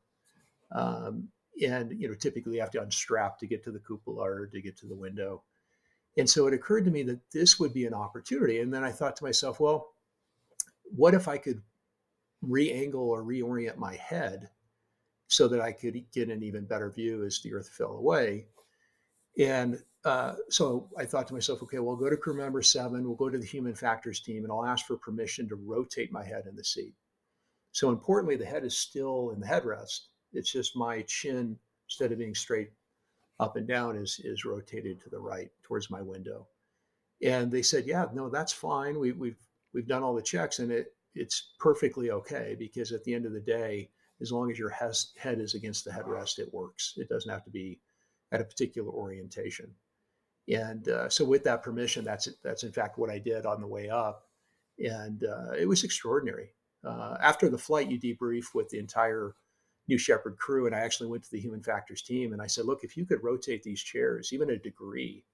[0.73, 1.29] Um,
[1.65, 4.61] and you know, typically you have to unstrap to get to the cupola or to
[4.61, 5.43] get to the window.
[6.17, 8.61] And so it occurred to me that this would be an opportunity.
[8.61, 9.95] And then I thought to myself, well,
[10.85, 11.63] what if I could
[12.43, 14.51] re-angle or reorient my head
[15.29, 18.47] so that I could get an even better view as the Earth fell away?
[19.39, 23.05] And uh, so I thought to myself, okay, well, I'll go to crew member seven,
[23.05, 26.25] we'll go to the human factors team, and I'll ask for permission to rotate my
[26.25, 26.95] head in the seat.
[27.73, 30.09] So importantly, the head is still in the headrest.
[30.33, 32.71] It's just my chin, instead of being straight
[33.41, 36.47] up and down is is rotated to the right towards my window.
[37.23, 38.99] And they said, yeah, no, that's fine.
[38.99, 39.39] We, we've
[39.73, 43.33] we've done all the checks, and it it's perfectly okay because at the end of
[43.33, 46.95] the day, as long as your head is against the headrest, it works.
[46.97, 47.81] It doesn't have to be
[48.33, 49.75] at a particular orientation.
[50.49, 53.67] And uh, so, with that permission, that's that's in fact what I did on the
[53.67, 54.27] way up,
[54.79, 56.51] and uh, it was extraordinary.
[56.85, 59.35] Uh, after the flight, you debrief with the entire
[59.89, 62.67] New Shepard crew, and I actually went to the human factors team and I said,
[62.67, 65.25] look, if you could rotate these chairs even a degree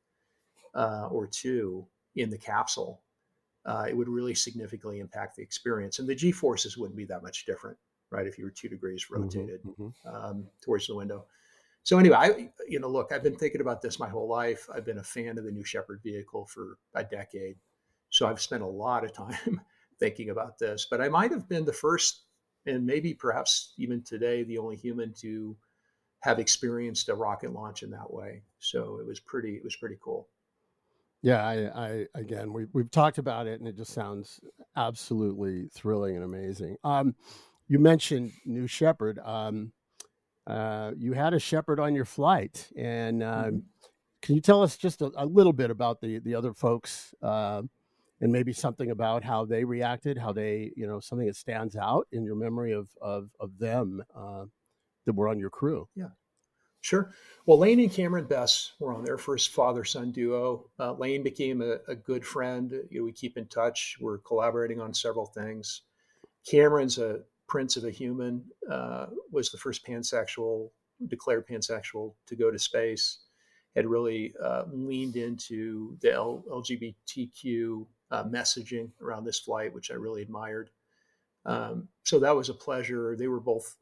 [0.74, 3.02] uh, or two in the capsule,
[3.66, 5.98] uh, it would really significantly impact the experience.
[5.98, 7.76] And the G forces wouldn't be that much different,
[8.10, 8.26] right?
[8.26, 10.08] If you were two degrees mm-hmm, rotated mm-hmm.
[10.08, 11.26] um, towards the window.
[11.88, 14.68] So anyway, I you know, look, I've been thinking about this my whole life.
[14.74, 17.56] I've been a fan of the New Shepard vehicle for a decade,
[18.10, 19.58] so I've spent a lot of time
[19.98, 20.86] thinking about this.
[20.90, 22.24] But I might have been the first
[22.66, 25.56] and maybe perhaps even today the only human to
[26.20, 28.42] have experienced a rocket launch in that way.
[28.58, 30.28] So it was pretty it was pretty cool.
[31.22, 34.40] Yeah, I, I again we we've talked about it and it just sounds
[34.76, 36.76] absolutely thrilling and amazing.
[36.84, 37.14] Um,
[37.66, 39.18] you mentioned New Shepard.
[39.20, 39.72] Um,
[40.48, 43.58] uh, you had a shepherd on your flight, and um, mm-hmm.
[44.22, 47.60] can you tell us just a, a, little bit about the the other folks uh,
[48.22, 52.08] and maybe something about how they reacted, how they, you know, something that stands out
[52.12, 54.46] in your memory of of of them uh,
[55.04, 55.86] that were on your crew.
[55.94, 56.12] Yeah,
[56.80, 57.12] sure.
[57.44, 60.70] Well, Lane and Cameron Bess were on their first father son duo.
[60.78, 62.72] Uh, Lane became a, a good friend.
[62.90, 63.98] You know, we keep in touch.
[64.00, 65.82] We're collaborating on several things.
[66.46, 68.44] Cameron's a prince of a human.
[68.70, 70.70] Uh, was the first pansexual
[71.06, 73.20] declared pansexual to go to space.
[73.76, 79.94] had really uh, leaned into the L- LGBTQ uh, messaging around this flight, which I
[79.94, 80.70] really admired.
[81.44, 83.14] Um, so that was a pleasure.
[83.16, 83.76] They were both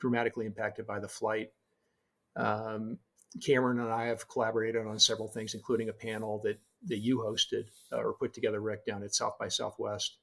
[0.00, 1.52] dramatically impacted by the flight.
[2.34, 2.98] Um,
[3.44, 7.66] Cameron and I have collaborated on several things, including a panel that that you hosted
[7.92, 10.18] uh, or put together, Rick, down at South by Southwest.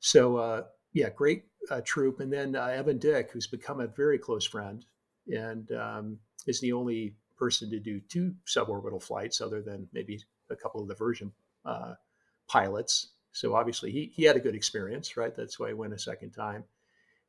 [0.00, 2.20] So uh, yeah, great uh, troop.
[2.20, 4.84] And then uh, Evan Dick, who's become a very close friend,
[5.26, 10.20] and um, is the only person to do two suborbital flights, other than maybe
[10.50, 11.32] a couple of the Virgin
[11.64, 11.94] uh,
[12.48, 13.08] pilots.
[13.32, 15.34] So obviously he he had a good experience, right?
[15.34, 16.64] That's why he went a second time.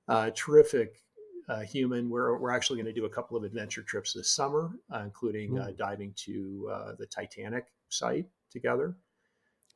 [0.08, 1.02] Uh, terrific
[1.48, 2.10] uh, human.
[2.10, 5.58] We're, we're actually going to do a couple of adventure trips this summer, uh, including
[5.58, 8.96] uh, diving to uh, the Titanic site together.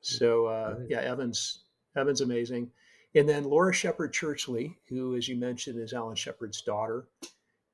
[0.02, 1.64] So uh, yeah, Evans
[1.96, 2.72] Evans amazing,
[3.16, 7.08] and then Laura Shepard Churchley, who, as you mentioned, is Alan Shepard's daughter.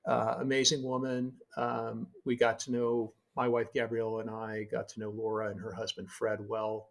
[0.07, 1.33] Uh, amazing woman.
[1.57, 5.59] Um, we got to know my wife Gabrielle and I got to know Laura and
[5.59, 6.89] her husband Fred well,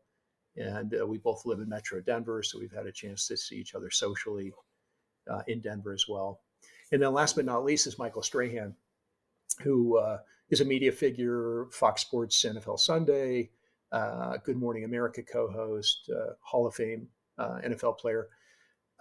[0.57, 3.75] and we both live in Metro Denver, so we've had a chance to see each
[3.75, 4.53] other socially
[5.47, 6.41] in Denver as well.
[6.93, 8.75] And then last but not least is Michael Strahan,
[9.63, 10.19] who uh,
[10.51, 13.51] is a media figure, Fox Sports NFL Sunday,
[13.93, 17.09] uh, Good Morning America co host, uh, Hall of Fame
[17.39, 18.29] uh, NFL player.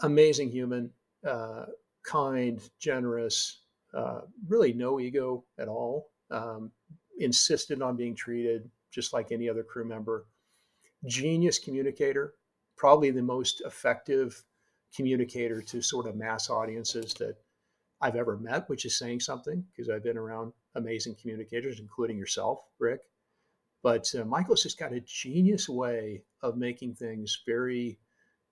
[0.01, 0.91] Amazing human,
[1.27, 1.65] uh,
[2.03, 3.61] kind, generous,
[3.93, 6.09] uh, really no ego at all.
[6.31, 6.71] Um,
[7.19, 10.25] insisted on being treated just like any other crew member.
[11.05, 12.33] Genius communicator,
[12.75, 14.43] probably the most effective
[14.95, 17.35] communicator to sort of mass audiences that
[18.01, 22.63] I've ever met, which is saying something because I've been around amazing communicators, including yourself,
[22.79, 23.01] Rick.
[23.83, 27.97] But uh, Michael's just got a genius way of making things very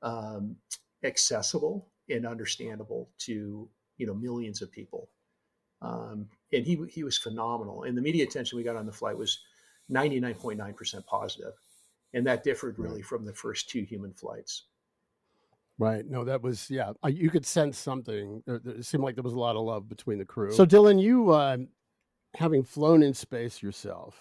[0.01, 0.55] um,
[1.03, 5.09] accessible and understandable to you know millions of people.
[5.81, 7.83] Um, and he he was phenomenal.
[7.83, 9.39] And the media attention we got on the flight was
[9.91, 11.53] 99.9% positive,
[12.13, 14.63] and that differed really from the first two human flights.
[15.79, 16.05] Right.
[16.07, 16.93] No, that was yeah.
[17.07, 18.41] You could sense something.
[18.47, 20.51] It seemed like there was a lot of love between the crew.
[20.51, 21.57] So, Dylan, you uh,
[22.33, 24.17] having flown in space yourself,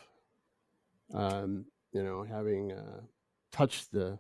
[1.15, 3.01] um, you know, having uh,
[3.53, 4.19] touched the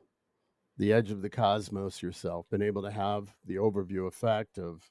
[0.78, 4.90] the edge of the cosmos yourself, been able to have the overview effect of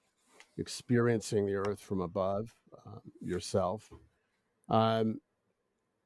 [0.58, 3.90] experiencing the Earth from above uh, yourself,
[4.70, 5.20] um,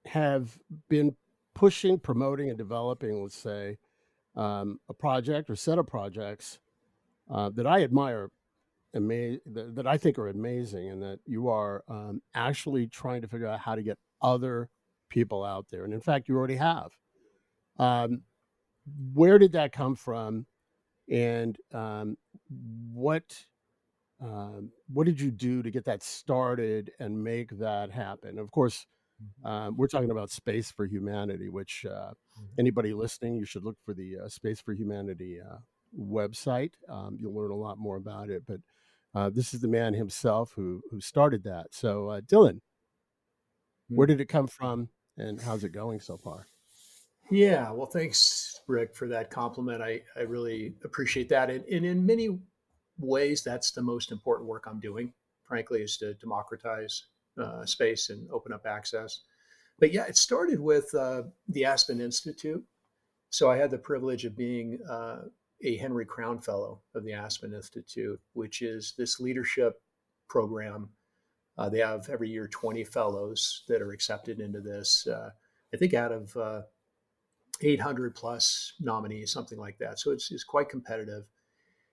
[0.05, 0.57] have
[0.89, 1.15] been
[1.55, 3.77] pushing, promoting, and developing, let's say,
[4.35, 6.59] um, a project or set of projects
[7.29, 8.29] uh, that I admire,
[8.95, 13.27] ama- that, that, I think are amazing, and that you are um, actually trying to
[13.27, 14.69] figure out how to get other
[15.09, 15.83] people out there.
[15.83, 16.91] And in fact, you already have.
[17.77, 18.21] Um,
[19.13, 20.45] where did that come from?
[21.09, 22.17] And um,
[22.93, 23.45] what
[24.21, 28.37] um, what did you do to get that started and make that happen?
[28.37, 28.85] Of course,
[29.21, 29.47] Mm-hmm.
[29.47, 32.45] Um, we're talking about Space for Humanity, which uh, mm-hmm.
[32.57, 35.57] anybody listening, you should look for the uh, Space for Humanity uh,
[35.97, 36.73] website.
[36.87, 38.43] Um, you'll learn a lot more about it.
[38.47, 38.61] But
[39.13, 41.67] uh, this is the man himself who who started that.
[41.71, 42.59] So, uh, Dylan,
[43.89, 46.47] where did it come from, and how's it going so far?
[47.31, 49.81] Yeah, well, thanks, Rick, for that compliment.
[49.81, 51.49] I, I really appreciate that.
[51.49, 52.39] And, and in many
[52.97, 55.11] ways, that's the most important work I'm doing,
[55.47, 57.03] frankly, is to democratize
[57.41, 59.21] uh, space and open up access.
[59.79, 62.63] But yeah, it started with uh, the Aspen Institute.
[63.31, 65.23] So I had the privilege of being uh,
[65.63, 69.81] a Henry Crown Fellow of the Aspen Institute, which is this leadership
[70.29, 70.89] program.
[71.57, 75.07] Uh, they have every year 20 fellows that are accepted into this.
[75.07, 75.29] Uh,
[75.73, 76.61] I think out of uh,
[77.61, 79.99] 800 plus nominees, something like that.
[79.99, 81.23] So it's, it's quite competitive.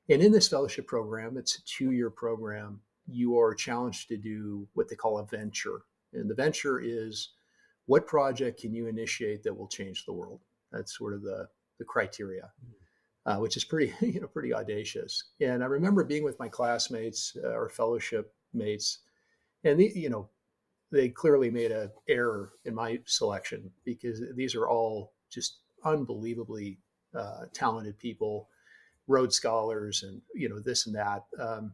[0.08, 4.66] And in this fellowship program, it's a two year program you are challenged to do
[4.74, 5.82] what they call a venture.
[6.12, 7.30] And the venture is
[7.86, 10.40] what project can you initiate that will change the world?
[10.72, 11.48] That's sort of the,
[11.78, 12.50] the criteria,
[13.24, 15.22] uh, which is pretty, you know, pretty audacious.
[15.40, 18.98] And I remember being with my classmates uh, or fellowship mates,
[19.64, 20.28] and the, you know,
[20.92, 26.78] they clearly made an error in my selection because these are all just unbelievably
[27.14, 28.48] uh, talented people,
[29.06, 31.24] Rhodes Scholars, and you know this and that.
[31.38, 31.72] Um,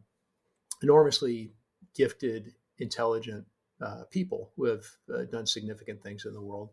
[0.81, 1.51] enormously
[1.95, 3.45] gifted, intelligent
[3.81, 6.69] uh, people who have uh, done significant things in the world.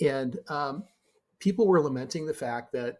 [0.00, 0.84] And um,
[1.38, 2.98] people were lamenting the fact that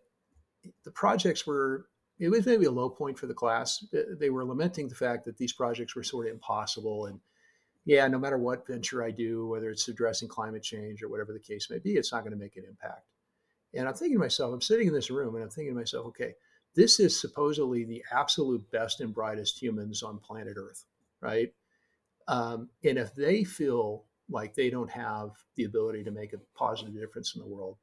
[0.85, 1.87] the projects were,
[2.19, 3.85] it was maybe a low point for the class.
[4.19, 7.07] They were lamenting the fact that these projects were sort of impossible.
[7.07, 7.21] And
[7.85, 11.41] yeah, no matter what venture I do, whether it's addressing climate change or whatever the
[11.41, 13.07] case may be, it's not going to make an impact.
[13.75, 16.07] And I'm thinking to myself, I'm sitting in this room and I'm thinking to myself,
[16.07, 16.35] okay,
[16.75, 20.85] this is supposedly the absolute best and brightest humans on planet Earth,
[21.21, 21.53] right?
[22.29, 26.95] Um, and if they feel like they don't have the ability to make a positive
[26.95, 27.77] difference in the world,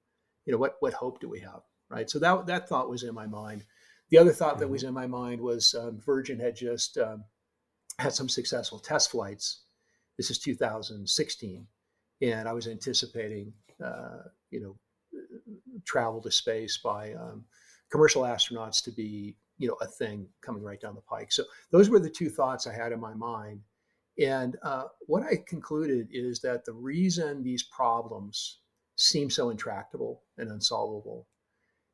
[0.45, 2.09] you know, what what hope do we have, right?
[2.09, 3.65] So that that thought was in my mind.
[4.09, 4.89] The other thought that was mm-hmm.
[4.89, 7.25] in my mind was um, Virgin had just um,
[7.99, 9.61] had some successful test flights.
[10.19, 11.65] This is 2016,
[12.23, 14.75] and I was anticipating, uh, you know,
[15.85, 17.45] travel to space by um,
[17.89, 21.31] commercial astronauts to be, you know, a thing coming right down the pike.
[21.31, 23.61] So those were the two thoughts I had in my mind.
[24.21, 28.59] And uh, what I concluded is that the reason these problems
[28.97, 31.27] seem so intractable and unsolvable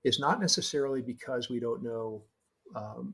[0.03, 2.23] is not necessarily because we don't know
[2.75, 3.13] um,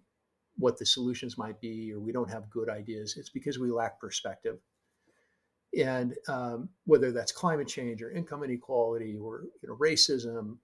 [0.55, 3.17] what the solutions might be or we don't have good ideas.
[3.17, 4.57] It's because we lack perspective.
[5.77, 10.57] And um, whether that's climate change or income inequality or you know, racism,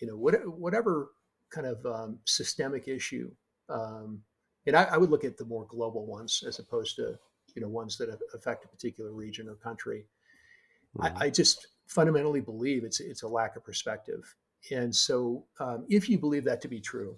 [0.00, 1.10] you know, what, whatever
[1.50, 3.30] kind of um, systemic issue.
[3.68, 4.22] Um,
[4.66, 7.18] and I, I, would look at the more global ones as opposed to
[7.54, 10.06] you know ones that affect a particular region or country.
[10.98, 11.16] Mm-hmm.
[11.16, 14.34] I, I, just fundamentally believe it's it's a lack of perspective.
[14.70, 17.16] And so, um, if you believe that to be true,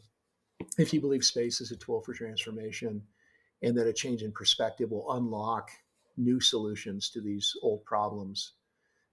[0.79, 3.03] if you believe space is a tool for transformation,
[3.63, 5.71] and that a change in perspective will unlock
[6.17, 8.53] new solutions to these old problems,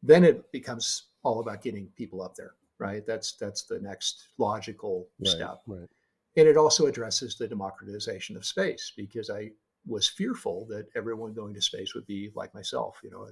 [0.01, 3.05] then it becomes all about getting people up there, right?
[3.05, 5.61] That's that's the next logical right, step.
[5.67, 5.89] Right.
[6.35, 9.51] And it also addresses the democratization of space because I
[9.85, 13.27] was fearful that everyone going to space would be like myself, you know,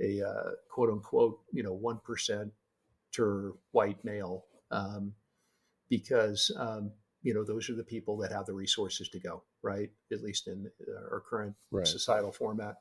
[0.00, 2.52] a, a uh, quote unquote, you know, one percent
[3.70, 5.12] white male, um,
[5.88, 6.90] because um,
[7.24, 9.90] you know those are the people that have the resources to go, right?
[10.12, 11.86] At least in uh, our current right.
[11.86, 12.76] societal format.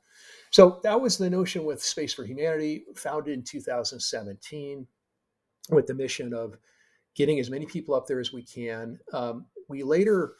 [0.52, 4.86] So that was the notion with Space for Humanity, founded in 2017,
[5.72, 6.58] with the mission of
[7.16, 9.00] getting as many people up there as we can.
[9.14, 10.34] Um, we later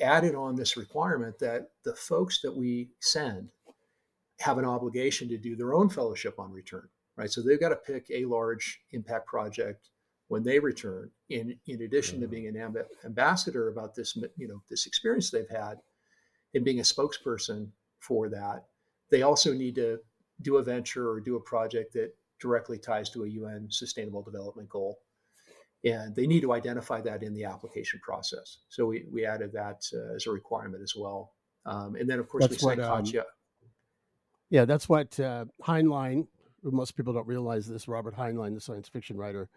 [0.00, 3.50] added on this requirement that the folks that we send
[4.40, 7.30] have an obligation to do their own fellowship on return, right?
[7.30, 9.90] So they've got to pick a large impact project
[10.28, 11.10] when they return.
[11.30, 12.22] In in addition mm-hmm.
[12.22, 15.78] to being an amb- ambassador about this, you know, this experience they've had,
[16.54, 17.68] and being a spokesperson
[18.00, 18.66] for that,
[19.10, 19.98] they also need to
[20.42, 24.68] do a venture or do a project that directly ties to a UN Sustainable Development
[24.68, 24.98] Goal
[25.84, 28.58] and they need to identify that in the application process.
[28.68, 31.32] So we, we added that uh, as a requirement as well.
[31.66, 33.04] Um, and then of course that's we what, um,
[34.50, 36.26] yeah, that's what uh, Heinlein.
[36.62, 37.88] Most people don't realize this.
[37.88, 39.50] Robert Heinlein, the science fiction writer,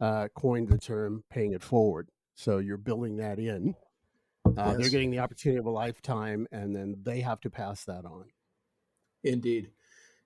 [0.00, 3.74] uh, coined the term "paying it forward." So you're building that in.
[4.46, 4.76] Uh, yes.
[4.76, 8.26] They're getting the opportunity of a lifetime, and then they have to pass that on.
[9.22, 9.70] Indeed,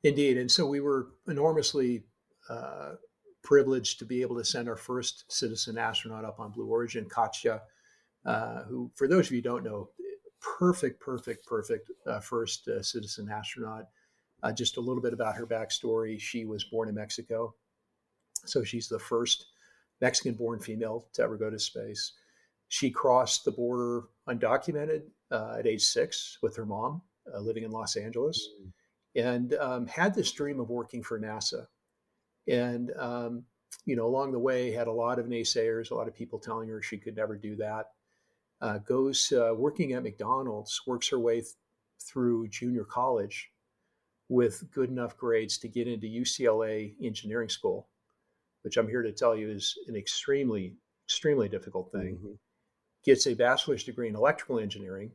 [0.02, 0.38] indeed.
[0.38, 2.02] And so we were enormously
[2.48, 2.94] uh,
[3.42, 7.62] privileged to be able to send our first citizen astronaut up on Blue Origin, Katya,
[8.26, 9.90] uh, who, for those of you who don't know,
[10.40, 13.85] perfect, perfect, perfect uh, first uh, citizen astronaut.
[14.42, 16.18] Uh, just a little bit about her backstory.
[16.18, 17.54] She was born in Mexico.
[18.44, 19.46] So she's the first
[20.00, 22.12] Mexican born female to ever go to space.
[22.68, 27.02] She crossed the border undocumented uh, at age six with her mom,
[27.34, 29.26] uh, living in Los Angeles, mm-hmm.
[29.26, 31.66] and um, had this dream of working for NASA
[32.48, 33.44] and um,
[33.84, 36.68] you know along the way had a lot of naysayers a lot of people telling
[36.68, 37.90] her she could never do that
[38.61, 41.52] uh, goes uh, working at mcdonald's works her way th-
[42.00, 43.50] through junior college
[44.28, 47.88] with good enough grades to get into ucla engineering school
[48.68, 50.74] which i'm here to tell you is an extremely
[51.07, 52.33] extremely difficult thing mm-hmm.
[53.02, 55.11] gets a bachelor's degree in electrical engineering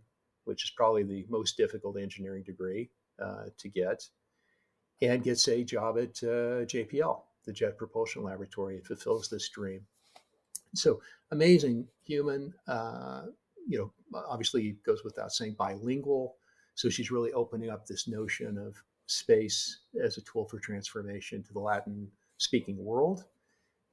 [0.45, 2.89] which is probably the most difficult engineering degree
[3.21, 4.03] uh, to get
[5.01, 9.81] and gets a job at uh, JPL, the Jet Propulsion Laboratory, and fulfills this dream.
[10.75, 12.53] So amazing human.
[12.67, 13.23] Uh,
[13.67, 13.91] you know,
[14.27, 16.35] obviously goes without saying bilingual.
[16.75, 21.53] So she's really opening up this notion of space as a tool for transformation to
[21.53, 23.25] the Latin speaking world.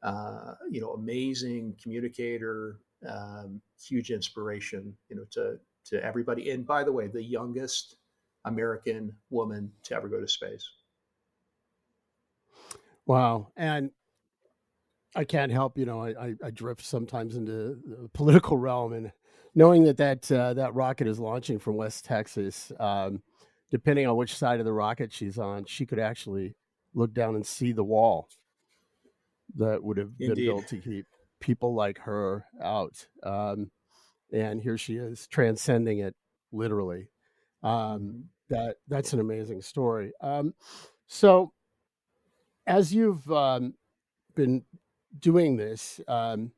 [0.02, 6.50] Uh, you know, amazing communicator, um, huge inspiration, you know, to, to everybody.
[6.50, 7.96] And by the way, the youngest
[8.44, 10.68] American woman to ever go to space.
[13.06, 13.48] Wow.
[13.56, 13.90] And
[15.14, 19.12] I can't help, you know, I, I, drift sometimes into the political realm and
[19.54, 23.22] knowing that that, uh, that rocket is launching from West Texas, um,
[23.70, 26.54] depending on which side of the rocket she's on, she could actually
[26.94, 28.28] look down and see the wall
[29.56, 30.34] that would have Indeed.
[30.34, 31.06] been built to keep
[31.40, 33.06] people like her out.
[33.22, 33.70] Um,
[34.32, 36.14] and here she is transcending it
[36.52, 37.08] literally.
[37.62, 38.20] Um, mm-hmm.
[38.50, 40.12] that that's an amazing story.
[40.20, 40.54] Um,
[41.06, 41.52] so
[42.66, 43.74] as you've um,
[44.34, 44.64] been
[45.18, 46.52] doing this, um,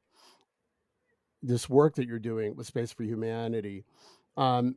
[1.43, 3.84] this work that you're doing with Space for Humanity,
[4.36, 4.76] um,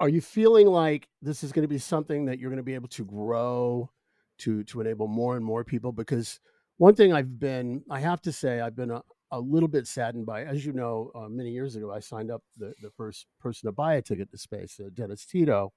[0.00, 2.74] are you feeling like this is going to be something that you're going to be
[2.74, 3.90] able to grow
[4.38, 5.92] to to enable more and more people.
[5.92, 6.40] Because
[6.78, 10.26] one thing I've been, I have to say, I've been a, a little bit saddened
[10.26, 10.44] by.
[10.44, 13.72] As you know, uh, many years ago, I signed up the the first person to
[13.72, 15.72] buy a ticket to space, uh, Dennis Tito.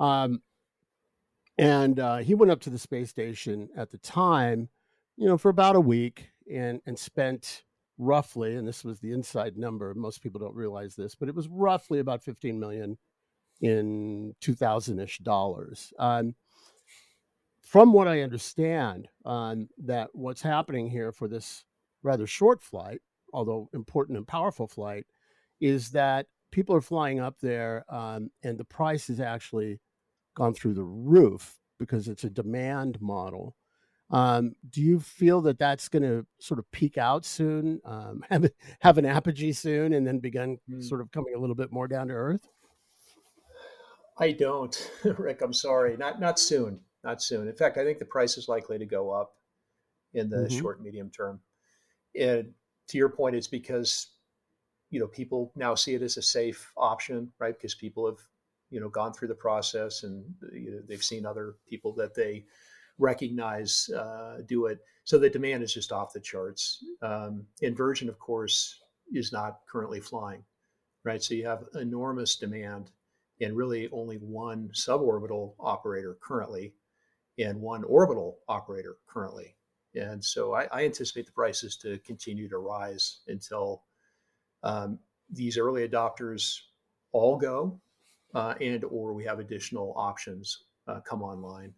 [0.00, 0.42] Um,
[1.58, 4.68] and uh, he went up to the space station at the time,
[5.16, 7.64] you know, for about a week and and spent
[7.98, 9.94] roughly, and this was the inside number.
[9.94, 12.98] Most people don't realize this, but it was roughly about 15 million
[13.60, 15.92] in 2000 ish dollars.
[15.98, 16.34] Um,
[17.72, 21.64] from what I understand, um, that what's happening here for this
[22.02, 23.00] rather short flight,
[23.32, 25.06] although important and powerful flight,
[25.58, 29.80] is that people are flying up there um, and the price has actually
[30.36, 33.56] gone through the roof because it's a demand model.
[34.10, 38.50] Um, do you feel that that's going to sort of peak out soon, um, have
[38.82, 40.84] have an apogee soon, and then begin mm.
[40.84, 42.46] sort of coming a little bit more down to earth?
[44.18, 45.40] I don't, Rick.
[45.40, 47.48] I'm sorry, not not soon, not soon.
[47.48, 49.34] In fact, I think the price is likely to go up
[50.14, 50.58] in the mm-hmm.
[50.58, 51.40] short medium term.
[52.18, 52.52] And
[52.88, 54.08] to your point, it's because
[54.90, 57.54] you know people now see it as a safe option, right?
[57.54, 58.18] Because people have
[58.70, 62.44] you know gone through the process and you know, they've seen other people that they
[62.98, 64.78] recognize uh, do it.
[65.04, 66.84] So the demand is just off the charts.
[67.00, 68.80] Um, Virgin, of course,
[69.12, 70.44] is not currently flying,
[71.04, 71.22] right?
[71.22, 72.90] So you have enormous demand
[73.40, 76.74] and really only one suborbital operator currently
[77.38, 79.56] and one orbital operator currently.
[79.94, 83.82] And so I, I anticipate the prices to continue to rise until
[84.62, 84.98] um,
[85.30, 86.58] these early adopters
[87.12, 87.80] all go
[88.34, 91.72] uh, and or we have additional options uh, come online.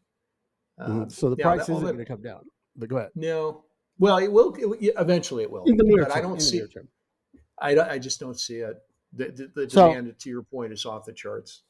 [0.79, 2.45] Uh, so the price isn't going to come down.
[2.77, 3.11] But go ahead.
[3.15, 3.65] No.
[3.99, 4.55] Well, it will.
[4.81, 5.65] It, eventually, it will.
[5.65, 6.63] In the near but term, I don't see.
[7.61, 8.77] I, I just don't see it.
[9.13, 11.63] The, the, the so, demand, to your point, is off the charts.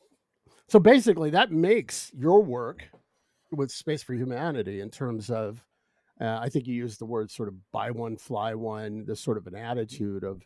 [0.68, 2.88] So basically, that makes your work
[3.54, 5.64] with Space for Humanity in terms of,
[6.20, 9.38] uh, I think you used the word sort of buy one, fly one, this sort
[9.38, 10.42] of an attitude of,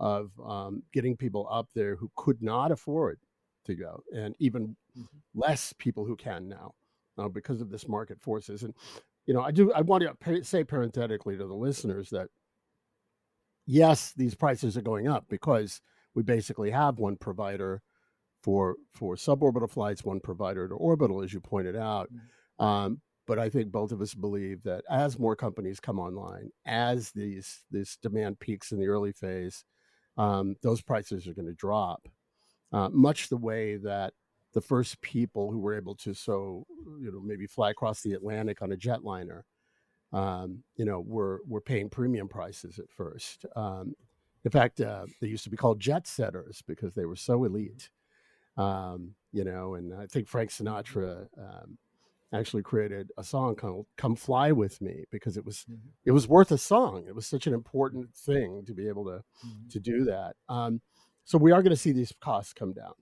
[0.00, 3.18] of um, getting people up there who could not afford
[3.64, 5.04] to go, and even mm-hmm.
[5.34, 6.74] less people who can now
[7.18, 8.62] uh, because of this market forces.
[8.62, 8.74] And
[9.26, 12.28] you know, I do I want to say parenthetically to the listeners that
[13.66, 15.80] yes, these prices are going up because
[16.14, 17.82] we basically have one provider
[18.42, 22.08] for for suborbital flights, one provider to orbital, as you pointed out.
[22.08, 22.26] Mm-hmm.
[22.58, 27.10] Um, but I think both of us believe that as more companies come online, as
[27.12, 29.64] these this demand peaks in the early phase,
[30.16, 32.08] um, those prices are going to drop,
[32.72, 34.12] uh, much the way that
[34.54, 36.66] the first people who were able to so
[37.00, 39.42] you know maybe fly across the Atlantic on a jetliner,
[40.12, 43.46] um, you know, were were paying premium prices at first.
[43.56, 43.94] Um,
[44.44, 47.88] in fact, uh, they used to be called jet setters because they were so elite.
[48.56, 51.78] Um, you know, and I think Frank Sinatra um,
[52.32, 55.88] actually created a song called "Come Fly with Me" because it was mm-hmm.
[56.04, 57.04] it was worth a song.
[57.06, 59.68] It was such an important thing to be able to mm-hmm.
[59.70, 60.34] to do that.
[60.48, 60.80] Um,
[61.24, 62.94] so we are going to see these costs come down.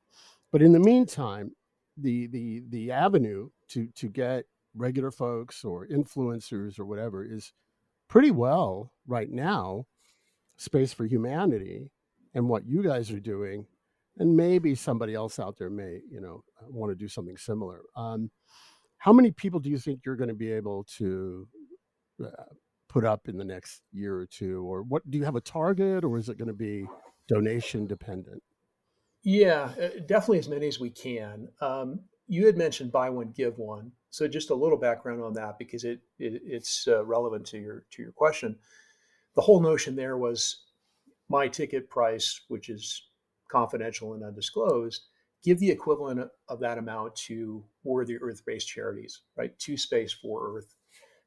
[0.52, 1.52] But in the meantime,
[1.96, 7.52] the the the avenue to to get regular folks or influencers or whatever is
[8.08, 9.86] pretty well right now
[10.56, 11.90] space for humanity
[12.34, 13.66] and what you guys are doing
[14.18, 18.30] and maybe somebody else out there may you know want to do something similar um,
[19.00, 21.46] how many people do you think you're going to be able to
[22.24, 22.44] uh,
[22.88, 26.04] put up in the next year or two or what do you have a target
[26.04, 26.86] or is it going to be
[27.28, 28.42] donation dependent
[29.22, 31.48] yeah, uh, definitely as many as we can.
[31.60, 35.58] Um, you had mentioned buy one give one, so just a little background on that
[35.58, 38.56] because it, it it's uh, relevant to your to your question.
[39.34, 40.64] The whole notion there was
[41.28, 43.08] my ticket price, which is
[43.48, 45.08] confidential and undisclosed,
[45.42, 49.58] give the equivalent of that amount to worthy Earth-based charities, right?
[49.60, 50.74] To Space for Earth,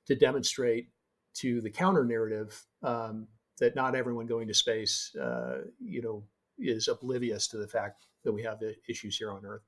[0.08, 0.90] to demonstrate
[1.36, 3.28] to the counter narrative um,
[3.60, 6.24] that not everyone going to space, uh, you know,
[6.60, 9.64] is oblivious to the fact that we have the issues here on Earth.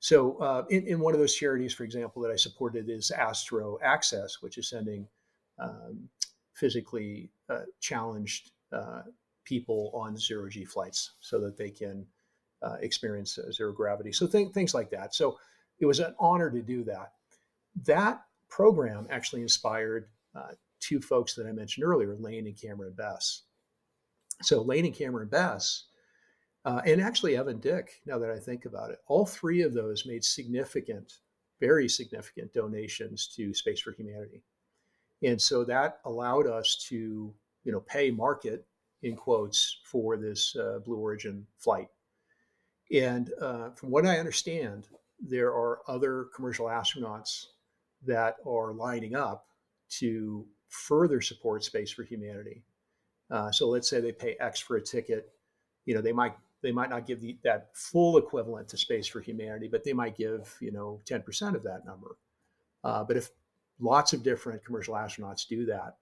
[0.00, 3.78] So, uh, in, in, one of those charities, for example, that I supported is Astro
[3.82, 5.08] Access, which is sending
[5.58, 6.08] um,
[6.54, 9.02] physically uh, challenged uh,
[9.44, 12.06] people on zero G flights so that they can
[12.62, 14.12] uh, experience zero gravity.
[14.12, 15.14] So, th- things like that.
[15.14, 15.38] So,
[15.78, 17.12] it was an honor to do that.
[17.84, 23.42] That program actually inspired uh, two folks that I mentioned earlier, Lane and Cameron Bess.
[24.42, 25.84] So, Lane and Cameron Bess
[26.66, 28.98] uh, and actually Evan Dick, now that I think about it.
[29.06, 31.20] All three of those made significant,
[31.60, 34.42] very significant donations to Space for Humanity.
[35.22, 37.32] And so that allowed us to,
[37.62, 38.66] you know, pay market
[39.02, 41.88] in quotes for this uh, Blue Origin flight.
[42.92, 44.88] And uh, from what I understand,
[45.20, 47.46] there are other commercial astronauts
[48.06, 49.46] that are lining up
[49.88, 52.62] to further support space for humanity.
[53.30, 55.32] Uh, so let's say they pay X for a ticket.
[55.84, 59.20] You know, they might they might not give the, that full equivalent to space for
[59.20, 62.16] humanity, but they might give you know 10% of that number.
[62.84, 63.30] Uh, but if
[63.80, 65.96] lots of different commercial astronauts do that,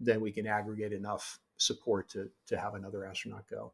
[0.00, 3.72] then we can aggregate enough support to to have another astronaut go.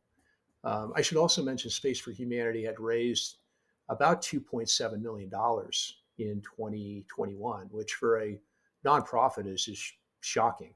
[0.65, 3.37] Um, I should also mention Space for Humanity had raised
[3.89, 8.39] about 2.7 million dollars in 2021, which for a
[8.85, 10.75] nonprofit is just shocking.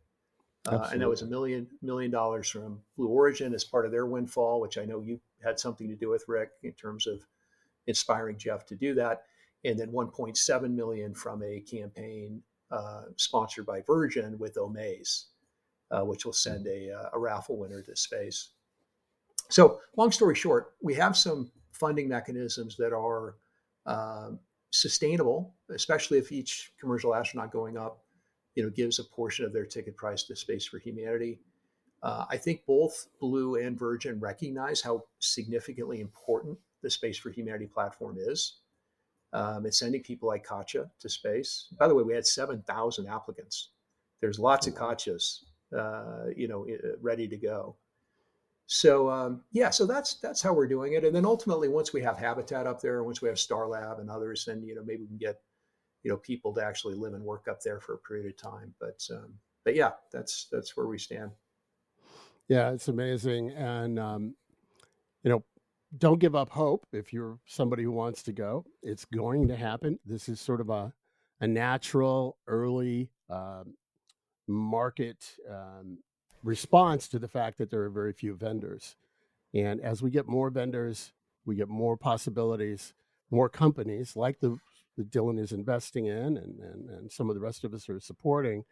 [0.67, 4.07] Uh, and that was a million million dollars from Blue Origin as part of their
[4.07, 7.21] windfall, which I know you had something to do with, Rick, in terms of
[7.87, 9.25] inspiring Jeff to do that,
[9.65, 15.25] and then 1.7 million from a campaign uh, sponsored by Virgin with Omaze,
[15.91, 18.54] uh, which will send a, uh, a raffle winner to space.
[19.51, 23.37] So, long story short, we have some funding mechanisms that are
[23.87, 24.39] um,
[24.71, 28.03] sustainable, especially if each commercial astronaut going up,
[28.55, 31.41] you know, gives a portion of their ticket price to Space for Humanity.
[32.03, 37.67] Uh, I think both Blue and Virgin recognize how significantly important the Space for Humanity
[37.67, 38.59] platform is.
[39.33, 41.67] Um, it's sending people like Katya to space.
[41.77, 43.71] By the way, we had 7,000 applicants.
[44.21, 45.41] There's lots of Katyas,
[45.77, 46.67] uh, you know,
[47.01, 47.75] ready to go.
[48.67, 51.05] So um, yeah, so that's that's how we're doing it.
[51.05, 54.45] And then ultimately, once we have Habitat up there, once we have Starlab and others,
[54.47, 55.41] then you know maybe we can get
[56.03, 58.75] you know people to actually live and work up there for a period of time.
[58.81, 59.35] But um,
[59.65, 61.31] but yeah, that's that's where we stand.
[62.49, 64.35] Yeah, it's amazing, and um,
[65.23, 65.45] you know,
[65.99, 68.65] don't give up hope if you're somebody who wants to go.
[68.83, 69.99] It's going to happen.
[70.07, 70.93] This is sort of a
[71.41, 73.75] a natural early um,
[74.47, 75.99] market um,
[76.45, 78.95] response to the fact that there are very few vendors.
[79.53, 81.13] And as we get more vendors,
[81.45, 82.95] we get more possibilities,
[83.31, 84.59] more companies like the
[84.97, 88.01] that Dylan is investing in and, and, and some of the rest of us are
[88.01, 88.65] supporting,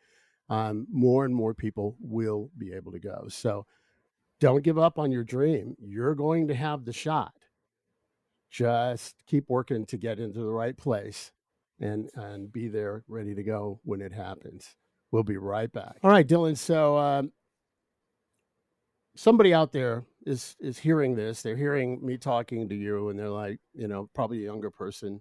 [0.49, 3.27] um, more and more people will be able to go.
[3.29, 3.67] So
[4.41, 5.77] don't give up on your dream.
[5.81, 7.35] You're going to have the shot.
[8.51, 11.33] Just keep working to get into the right place
[11.81, 14.77] and, and be there ready to go when it happens.
[15.11, 15.97] We'll be right back.
[16.03, 16.57] All right, Dylan.
[16.57, 17.33] So um,
[19.15, 23.29] somebody out there is is hearing this they're hearing me talking to you and they're
[23.29, 25.21] like you know probably a younger person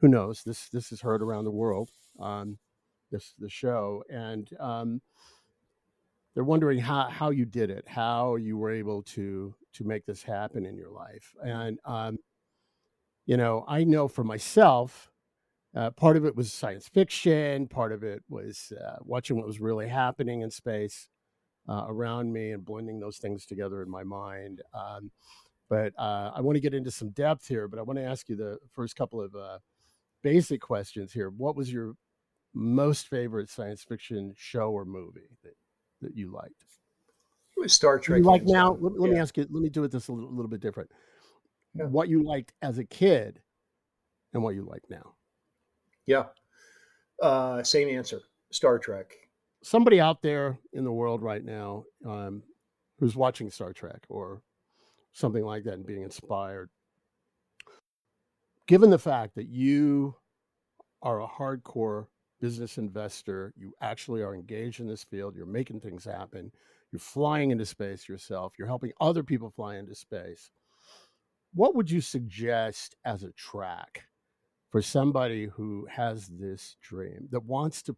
[0.00, 0.42] who knows?
[0.42, 2.58] This this is heard around the world um
[3.10, 5.00] this the show and um
[6.34, 10.22] they're wondering how how you did it how you were able to to make this
[10.22, 11.34] happen in your life.
[11.44, 12.18] And um
[13.26, 15.10] you know i know for myself
[15.74, 19.60] uh, part of it was science fiction part of it was uh, watching what was
[19.60, 21.08] really happening in space
[21.68, 24.62] uh, around me and blending those things together in my mind.
[24.74, 25.10] Um,
[25.68, 28.28] but uh, I want to get into some depth here, but I want to ask
[28.28, 29.58] you the first couple of uh,
[30.22, 31.30] basic questions here.
[31.30, 31.94] What was your
[32.54, 35.54] most favorite science fiction show or movie that,
[36.02, 36.64] that you liked?
[37.66, 38.18] Star Trek.
[38.18, 38.72] You like now?
[38.72, 39.14] Let, let yeah.
[39.14, 39.46] me ask you.
[39.50, 40.90] Let me do it this a little, little bit different.
[41.74, 41.84] Yeah.
[41.84, 43.40] What you liked as a kid,
[44.34, 45.14] and what you like now?
[46.06, 46.24] Yeah,
[47.22, 48.20] uh, same answer.
[48.50, 49.21] Star Trek
[49.62, 52.42] somebody out there in the world right now um,
[52.98, 54.42] who's watching Star Trek or
[55.12, 56.70] something like that and being inspired,
[58.66, 60.14] given the fact that you
[61.02, 62.06] are a hardcore
[62.40, 66.50] business investor, you actually are engaged in this field, you're making things happen,
[66.90, 70.50] you're flying into space yourself, you're helping other people fly into space.
[71.54, 74.04] What would you suggest as a track
[74.70, 77.96] for somebody who has this dream that wants to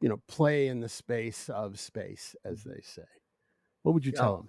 [0.00, 3.02] you know, play in the space of space, as they say.
[3.82, 4.20] What would you yeah.
[4.20, 4.48] tell them?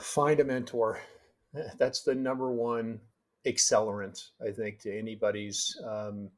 [0.00, 1.00] Find a mentor.
[1.78, 3.00] That's the number one
[3.46, 6.28] accelerant, I think, to anybody's um,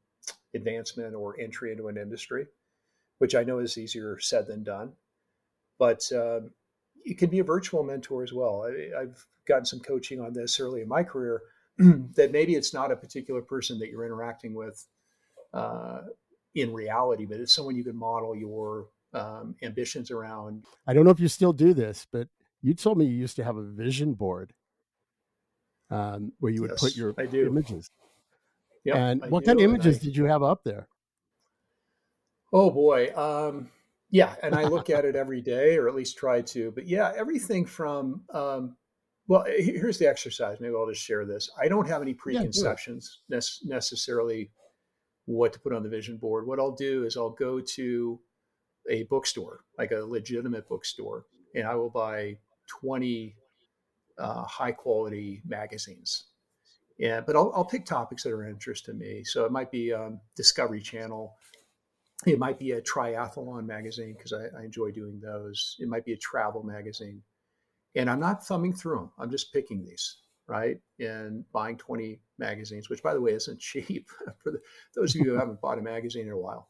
[0.55, 2.47] advancement or entry into an industry,
[3.17, 4.93] which I know is easier said than done.
[5.79, 6.51] But um,
[7.03, 8.67] it can be a virtual mentor as well.
[8.67, 9.17] I, have
[9.47, 11.41] gotten some coaching on this early in my career
[11.77, 14.85] that maybe it's not a particular person that you're interacting with
[15.53, 16.01] uh,
[16.55, 20.65] in reality, but it's someone you can model your um, ambitions around.
[20.87, 22.27] I don't know if you still do this, but
[22.61, 24.53] you told me you used to have a vision board
[25.89, 27.89] um, where you would yes, put your images.
[28.85, 30.87] Yep, and I what do, kind of images I, did you have up there?
[32.51, 33.11] Oh boy.
[33.15, 33.69] Um,
[34.13, 34.35] yeah.
[34.43, 37.65] And I look at it every day or at least try to, but yeah, everything
[37.65, 38.77] from, um,
[39.27, 40.59] well, here's the exercise.
[40.59, 41.49] Maybe I'll just share this.
[41.59, 44.51] I don't have any preconceptions yeah, ne- necessarily
[45.25, 46.45] what to put on the vision board.
[46.47, 48.19] What I'll do is I'll go to
[48.89, 53.35] a bookstore, like a legitimate bookstore, and I will buy 20
[54.17, 56.25] uh, high quality magazines.
[56.97, 59.23] Yeah, but I'll, I'll pick topics that are of interest to me.
[59.23, 61.35] So it might be um, Discovery Channel.
[62.25, 65.75] It might be a triathlon magazine because I, I enjoy doing those.
[65.79, 67.21] It might be a travel magazine.
[67.95, 69.11] And I'm not thumbing through them.
[69.19, 70.17] I'm just picking these,
[70.47, 70.77] right?
[70.99, 74.61] And buying 20 magazines, which by the way isn't cheap for the,
[74.95, 76.69] those of you who haven't bought a magazine in a while.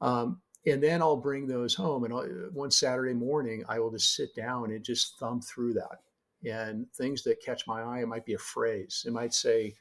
[0.00, 2.04] Um, and then I'll bring those home.
[2.04, 6.00] And I'll, one Saturday morning, I will just sit down and just thumb through that.
[6.48, 9.04] And things that catch my eye, it might be a phrase.
[9.06, 9.74] It might say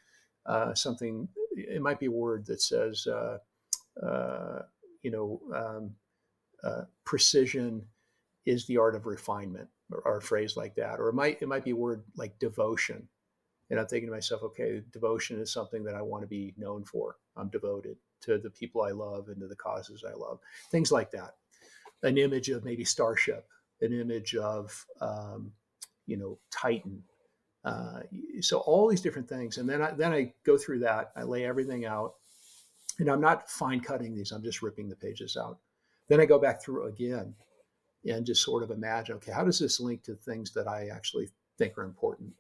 [0.46, 1.28] uh, something.
[1.56, 3.38] It might be a word that says, uh,
[4.04, 4.62] uh,
[5.04, 5.92] you know, um,
[6.64, 7.84] uh, precision
[8.46, 11.00] is the art of refinement, or, or, a phrase like that.
[11.00, 13.08] Or it might it might be a word like devotion.
[13.70, 16.86] And I'm thinking to myself, okay, devotion is something that I want to be known
[16.86, 17.18] for.
[17.36, 20.40] I'm devoted to the people I love and to the causes I love.
[20.72, 21.36] Things like that.
[22.04, 23.46] An image of maybe Starship,
[23.82, 25.52] an image of um,
[26.06, 27.04] you know Titan.
[27.66, 28.02] Uh,
[28.40, 31.12] so all these different things, and then I, then I go through that.
[31.16, 32.14] I lay everything out,
[33.00, 34.32] and I'm not fine cutting these.
[34.32, 35.58] I'm just ripping the pages out.
[36.08, 37.34] Then I go back through again,
[38.06, 41.30] and just sort of imagine, okay, how does this link to things that I actually
[41.58, 42.32] think are important?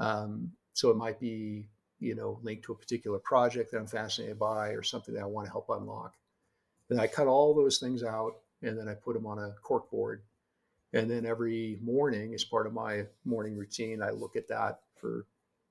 [0.00, 1.68] Um, so it might be
[2.00, 5.26] you know, linked to a particular project that I'm fascinated by or something that I
[5.26, 6.14] want to help unlock.
[6.88, 9.90] Then I cut all those things out and then I put them on a cork
[9.90, 10.22] board.
[10.92, 15.26] And then every morning, as part of my morning routine, I look at that for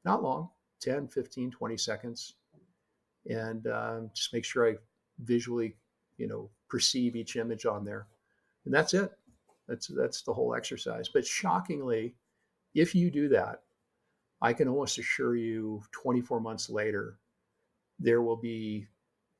[0.05, 0.49] not long
[0.81, 2.35] 10, 15, 20 seconds
[3.29, 4.75] and um, just make sure I
[5.23, 5.75] visually,
[6.17, 8.07] you know, perceive each image on there.
[8.65, 9.11] And that's it.
[9.67, 11.09] That's, that's the whole exercise.
[11.09, 12.15] But shockingly,
[12.75, 13.63] if you do that,
[14.41, 17.19] I can almost assure you 24 months later,
[17.99, 18.87] there will be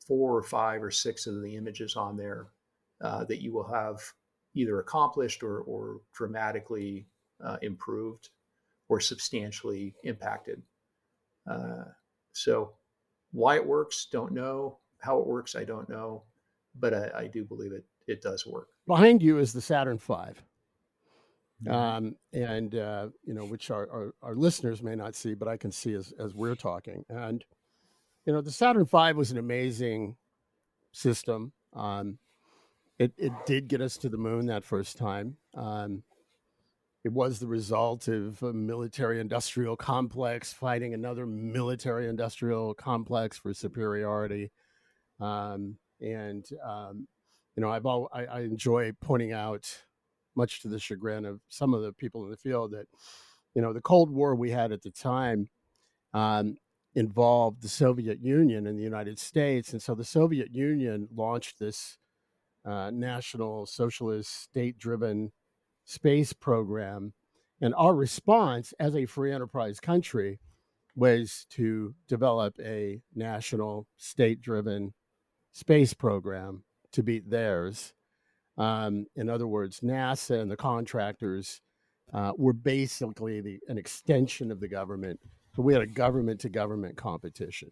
[0.05, 2.47] four or five or six of the images on there
[3.01, 4.01] uh, that you will have
[4.55, 7.07] either accomplished or, or dramatically
[7.43, 8.29] uh, improved
[8.89, 10.61] or substantially impacted.
[11.49, 11.85] Uh,
[12.33, 12.73] so,
[13.31, 14.79] why it works, don't know.
[14.97, 16.23] How it works, I don't know.
[16.79, 18.69] But I, I do believe it, it does work.
[18.87, 20.15] Behind you is the Saturn V
[21.68, 25.57] um, and uh, you know, which our, our, our listeners may not see, but I
[25.57, 27.05] can see as as we're talking.
[27.10, 27.43] And
[28.26, 30.16] you know, the Saturn V was an amazing
[30.91, 31.51] system.
[31.74, 32.20] Um,
[32.97, 35.38] it it did get us to the moon that first time.
[35.55, 36.03] Um,
[37.03, 43.53] it was the result of a military industrial complex fighting another military industrial complex for
[43.53, 44.51] superiority.
[45.20, 47.07] Um, and um,
[47.55, 49.84] you know, I've all I, I enjoy pointing out
[50.39, 52.87] much to the chagrin of some of the people in the field that
[53.53, 55.49] you know the cold war we had at the time
[56.13, 56.55] um,
[56.95, 61.97] involved the soviet union and the united states and so the soviet union launched this
[62.65, 65.31] uh, national socialist state driven
[65.83, 67.13] space program
[67.59, 70.39] and our response as a free enterprise country
[70.95, 74.93] was to develop a national state driven
[75.51, 76.63] space program
[76.93, 77.93] to beat theirs
[78.60, 81.62] um, in other words, NASA and the contractors
[82.14, 85.20] uh, were basically the, an extension of the government.
[85.55, 87.72] So we had a government to government competition.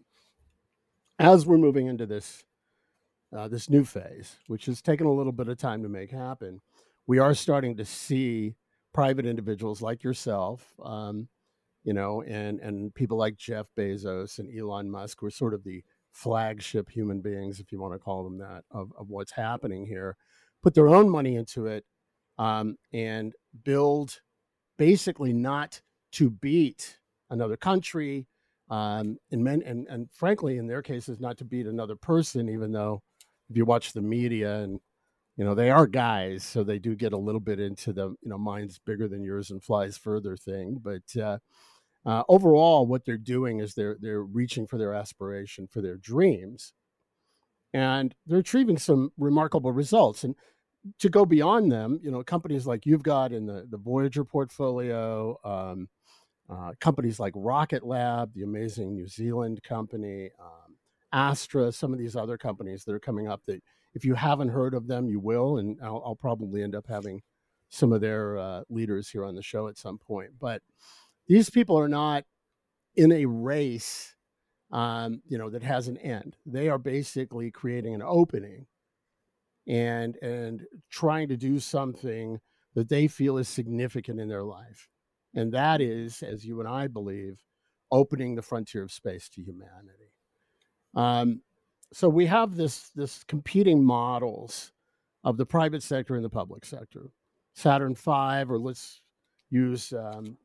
[1.20, 2.44] As we're moving into this
[3.36, 6.62] uh, this new phase, which has taken a little bit of time to make happen,
[7.08, 8.56] we are starting to see
[8.94, 11.28] private individuals like yourself, um,
[11.84, 15.66] you know, and and people like Jeff Bezos and Elon Musk, who are sort of
[15.66, 19.86] the flagship human beings, if you want to call them that, of, of what's happening
[19.86, 20.16] here
[20.64, 21.86] put their own money into it
[22.38, 23.34] um, and
[23.64, 24.20] build
[24.78, 25.82] basically not
[26.14, 26.98] to beat
[27.30, 28.28] another country
[28.70, 32.72] um, and, men, and and frankly in their cases not to beat another person even
[32.72, 33.02] though
[33.50, 34.80] if you watch the media and
[35.38, 38.30] you know they are guys so they do get a little bit into the you
[38.30, 41.38] know mine's bigger than yours and flies further thing but uh,
[42.06, 46.74] uh, overall what they're doing is they're they're reaching for their aspiration for their dreams
[47.78, 50.24] and they're achieving some remarkable results.
[50.24, 50.34] And
[50.98, 55.38] to go beyond them, you know, companies like you've got in the, the Voyager portfolio,
[55.44, 55.88] um,
[56.50, 60.76] uh, companies like Rocket Lab, the amazing New Zealand company, um,
[61.14, 63.62] Astra, some of these other companies that are coming up that
[63.94, 65.60] if you haven't heard of them, you will.
[65.60, 67.22] And I'll, I'll probably end up having
[67.70, 70.32] some of their uh, leaders here on the show at some point.
[70.40, 70.64] But
[71.28, 72.24] these people are not
[72.96, 74.16] in a race
[74.72, 76.36] um, you know, that has an end.
[76.46, 78.68] They are basically creating an opening
[79.68, 82.40] and and trying to do something
[82.74, 84.90] that they feel is significant in their life.
[85.34, 87.44] And that is, as you and I believe,
[87.92, 90.12] opening the frontier of space to humanity.
[90.96, 91.42] Um,
[91.94, 94.72] so we have this this competing models
[95.24, 97.12] of the private sector and the public sector.
[97.54, 99.02] Saturn V, or let's
[99.50, 100.38] use um,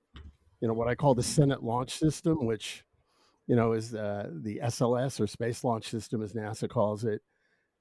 [0.60, 2.84] you know what I call the Senate launch system, which
[3.47, 7.22] you know, is uh, the SLS or Space Launch System, as NASA calls it,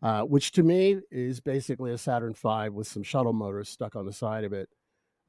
[0.02, 4.06] uh, which to me is basically a Saturn V with some shuttle motors stuck on
[4.06, 4.70] the side of it.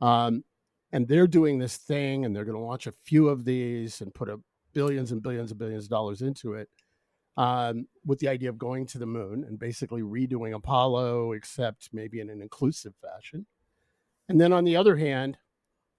[0.01, 0.45] Um,
[0.93, 4.15] and they're doing this thing, and they're going to launch a few of these and
[4.15, 4.41] put a
[4.73, 6.69] billions and billions and billions of dollars into it,
[7.37, 12.21] um, with the idea of going to the moon and basically redoing Apollo, except maybe
[12.21, 13.47] in an inclusive fashion.
[14.29, 15.37] And then on the other hand,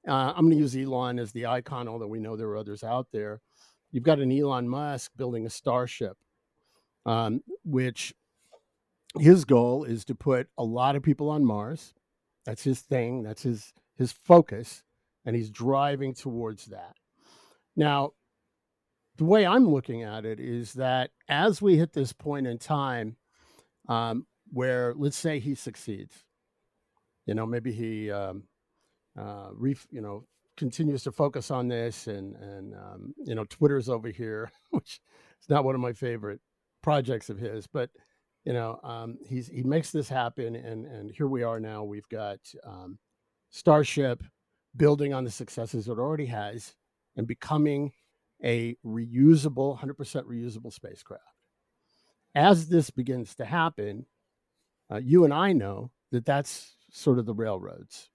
[0.08, 2.84] uh, I'm going to use Elon as the icon, although we know there are others
[2.84, 3.42] out there.
[3.94, 6.18] You've got an Elon Musk building a starship,
[7.06, 8.14] um, which
[9.20, 11.94] his goal is to put a lot of people on Mars.
[12.44, 13.22] That's his thing.
[13.22, 14.82] That's his his focus,
[15.24, 16.96] and he's driving towards that.
[17.76, 18.14] Now,
[19.18, 23.16] the way I'm looking at it is that as we hit this point in time,
[23.88, 26.24] um, where let's say he succeeds,
[27.28, 28.44] you know, maybe he, um,
[29.16, 30.26] uh, ref, you know,
[30.58, 35.00] continues to focus on this, and and um, you know, Twitter's over here, which
[35.42, 36.42] is not one of my favorite
[36.82, 37.90] projects of his, but
[38.46, 41.84] you know, um, he's he makes this happen, and and here we are now.
[41.84, 42.98] We've got um,
[43.50, 44.24] Starship
[44.76, 46.76] building on the successes it already has
[47.16, 47.92] and becoming
[48.44, 51.24] a reusable, 100% reusable spacecraft.
[52.36, 54.06] As this begins to happen,
[54.92, 58.10] uh, you and I know that that's sort of the railroads,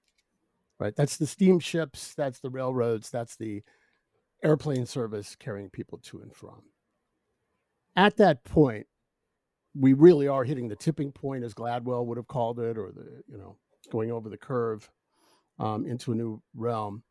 [0.79, 0.95] right?
[0.97, 3.63] That's the steamships, that's the railroads, that's the
[4.43, 6.63] airplane service carrying people to and from.
[7.97, 8.87] At that point,
[9.75, 13.23] we really are hitting the tipping point, as Gladwell would have called it, or the,
[13.27, 13.57] you know,
[13.91, 14.89] going over the curve
[15.59, 17.03] um, into a new realm.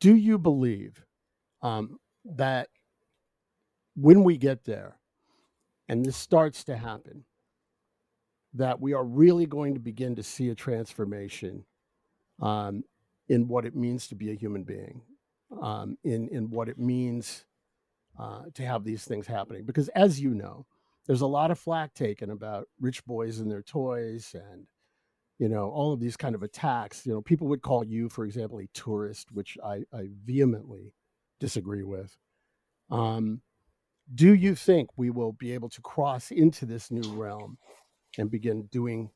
[0.00, 1.04] Do you believe
[1.62, 2.68] um, that
[3.96, 4.96] when we get there
[5.88, 7.24] and this starts to happen,
[8.54, 11.64] that we are really going to begin to see a transformation
[12.40, 12.84] um,
[13.28, 15.02] in what it means to be a human being,
[15.60, 17.44] um, in, in what it means
[18.18, 19.64] uh, to have these things happening?
[19.64, 20.66] Because as you know,
[21.06, 24.66] there's a lot of flack taken about rich boys and their toys and
[25.38, 27.04] you know all of these kind of attacks.
[27.06, 30.94] You know people would call you for example a tourist which i, I vehemently
[31.40, 32.16] disagree with.
[32.90, 33.42] Um,
[34.14, 37.58] do you think we will be able to cross into this new realm
[38.18, 39.10] and begin doing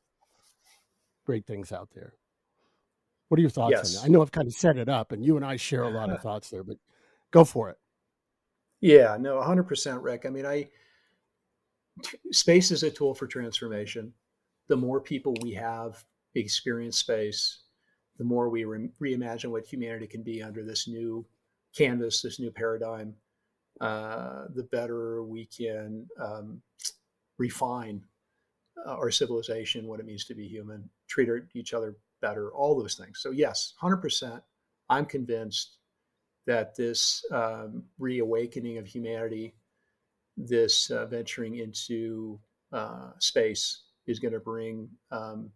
[1.25, 2.13] great things out there
[3.29, 3.95] what are your thoughts yes.
[3.97, 4.07] on that?
[4.07, 6.09] I know i've kind of set it up and you and i share a lot
[6.09, 6.77] of thoughts there but
[7.31, 7.77] go for it.
[8.81, 10.25] Yeah no 100% rick.
[10.25, 10.67] I mean i
[12.31, 14.13] space is a tool for transformation.
[14.67, 16.03] The more people we have
[16.35, 17.63] experience space,
[18.17, 21.25] the more we re- reimagine what humanity can be under this new
[21.75, 23.13] canvas, this new paradigm,
[23.81, 26.61] uh, the better we can um,
[27.37, 28.03] refine
[28.85, 32.77] uh, our civilization, what it means to be human, treat our, each other better, all
[32.77, 33.19] those things.
[33.21, 34.41] So, yes, 100%,
[34.89, 35.77] I'm convinced
[36.45, 39.55] that this um, reawakening of humanity,
[40.37, 42.39] this uh, venturing into
[42.71, 45.49] uh, space, is going to bring um,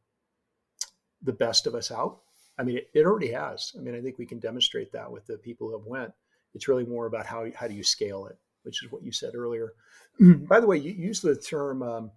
[1.21, 2.19] the best of us out.
[2.57, 3.73] I mean, it, it, already has.
[3.77, 6.11] I mean, I think we can demonstrate that with the people who have went.
[6.55, 9.35] It's really more about how how do you scale it, which is what you said
[9.35, 9.73] earlier.
[10.19, 12.11] By the way, you use the term um,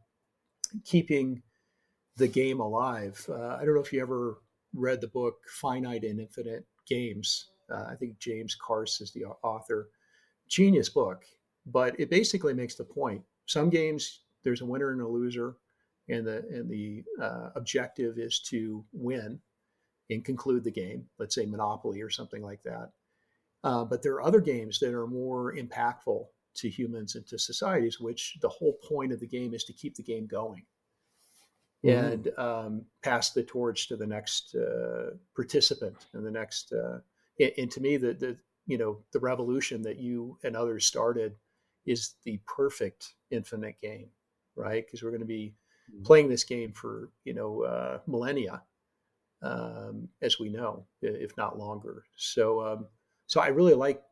[0.85, 1.43] keeping
[2.17, 3.25] the game alive.
[3.29, 4.39] Uh, I don't know if you ever
[4.75, 7.49] read the book Finite and Infinite Games.
[7.71, 9.91] Uh, I think James Carse is the author.
[10.49, 11.25] Genius book,
[11.67, 13.23] but it basically makes the point.
[13.47, 15.57] Some games there's a winner and a loser
[16.09, 19.41] and the and the uh, objective is to win
[20.11, 21.07] and conclude the game.
[21.19, 22.91] Let's say Monopoly or something like that.
[23.65, 28.01] Uh, but there are other games that are more impactful to humans and to societies,
[28.01, 30.65] which the whole point of the game is to keep the game going.
[31.85, 36.73] And um, pass the torch to the next uh, participant and the next.
[36.73, 36.99] Uh,
[37.41, 41.35] and, and to me, the the you know the revolution that you and others started
[41.87, 44.09] is the perfect infinite game,
[44.55, 44.87] right?
[44.87, 45.55] Because we're going to be
[46.05, 48.63] playing this game for you know uh, millennia,
[49.43, 52.05] um, as we know, if not longer.
[52.17, 52.87] So, um,
[53.27, 54.03] so I really like.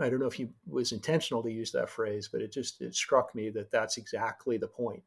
[0.00, 2.94] I don't know if he was intentional to use that phrase, but it just it
[2.94, 5.02] struck me that that's exactly the point.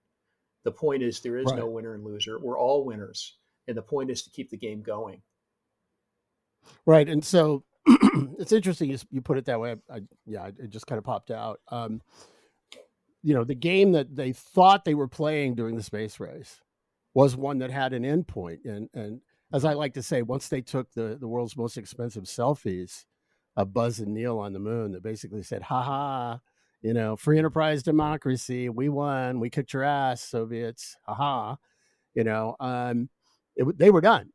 [0.65, 1.59] The point is there is right.
[1.59, 2.39] no winner and loser.
[2.39, 3.37] We're all winners,
[3.67, 5.21] and the point is to keep the game going.
[6.85, 7.63] Right, and so
[8.39, 9.75] it's interesting you, you put it that way.
[9.89, 11.61] I, yeah, it just kind of popped out.
[11.69, 12.01] Um,
[13.21, 16.61] you know, the game that they thought they were playing during the space race
[17.13, 18.65] was one that had an endpoint.
[18.65, 19.21] And and
[19.53, 23.05] as I like to say, once they took the, the world's most expensive selfies
[23.55, 26.39] of Buzz and Neil on the moon, that basically said, ha ha,
[26.85, 31.57] you know, free enterprise democracy, we won, we kicked your ass, Soviets, ha ha,
[32.13, 33.09] you know, um,
[33.55, 34.29] it, they were done.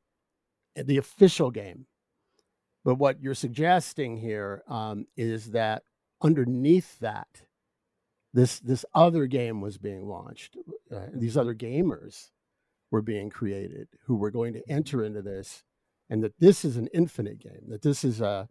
[0.74, 1.86] The official game.
[2.84, 5.84] But what you're suggesting here um, is that
[6.22, 7.28] underneath that,
[8.32, 10.56] this this other game was being launched.
[10.90, 12.30] Uh, these other gamers
[12.90, 15.62] were being created who were going to enter into this,
[16.08, 17.66] and that this is an infinite game.
[17.68, 18.46] That this is a uh,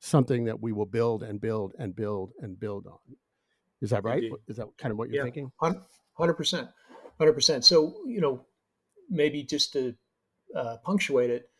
[0.00, 3.16] something that we will build and build and build and build on.
[3.80, 4.22] Is that right?
[4.22, 4.38] Indeed.
[4.48, 5.50] Is that kind of what you're yeah, thinking?
[5.60, 6.68] Hundred percent,
[7.18, 7.64] hundred percent.
[7.64, 8.44] So you know,
[9.10, 9.94] maybe just to
[10.54, 11.50] uh, punctuate it,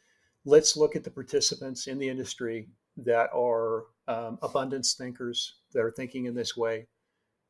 [0.44, 5.90] let's look at the participants in the industry that are um, abundance thinkers that are
[5.90, 6.86] thinking in this way,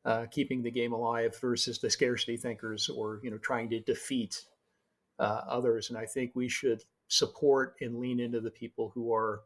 [0.05, 4.41] uh, keeping the game alive versus the scarcity thinkers or you know trying to defeat
[5.19, 5.89] uh, others.
[5.89, 9.41] And I think we should support and lean into the people who are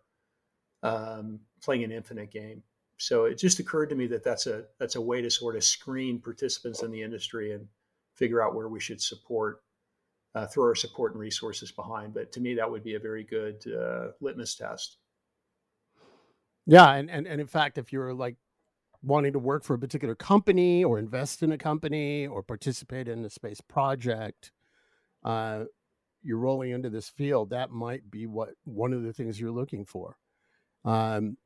[0.84, 2.64] um, playing an infinite game.
[3.00, 5.64] So it just occurred to me that that's a that's a way to sort of
[5.64, 7.66] screen participants in the industry and
[8.14, 9.62] figure out where we should support,
[10.36, 12.14] uh, throw our support and resources behind.
[12.14, 14.98] But to me, that would be a very good uh, litmus test.
[16.66, 18.36] Yeah, and, and and in fact, if you're like
[19.02, 23.24] wanting to work for a particular company or invest in a company or participate in
[23.24, 24.52] a space project,
[25.24, 25.64] uh,
[26.22, 27.52] you're rolling into this field.
[27.52, 30.18] That might be what one of the things you're looking for.
[30.84, 31.38] Um,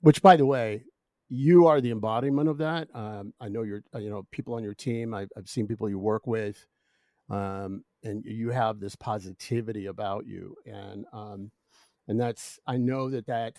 [0.00, 0.84] which, by the way,
[1.28, 2.88] you are the embodiment of that.
[2.94, 5.14] Um, I know you're, uh, you know, people on your team.
[5.14, 6.66] I've, I've seen people you work with,
[7.28, 11.50] um, and you have this positivity about you, and um,
[12.06, 12.58] and that's.
[12.66, 13.56] I know that that,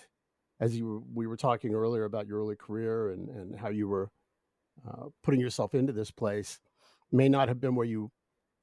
[0.60, 4.10] as you we were talking earlier about your early career and and how you were
[4.88, 6.60] uh, putting yourself into this place,
[7.12, 8.12] may not have been where you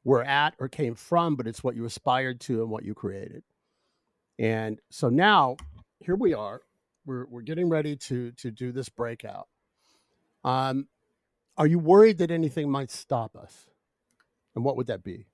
[0.04, 3.42] were at or came from, but it's what you aspired to and what you created.
[4.38, 5.56] And so now
[6.00, 6.60] here we are.
[7.06, 9.48] We're we're getting ready to to do this breakout.
[10.44, 10.88] Um,
[11.56, 13.66] are you worried that anything might stop us?
[14.54, 15.26] And what would that be?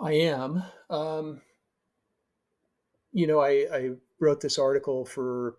[0.00, 0.62] I am.
[0.90, 1.40] Um,
[3.12, 3.90] you know, I, I
[4.20, 5.56] wrote this article for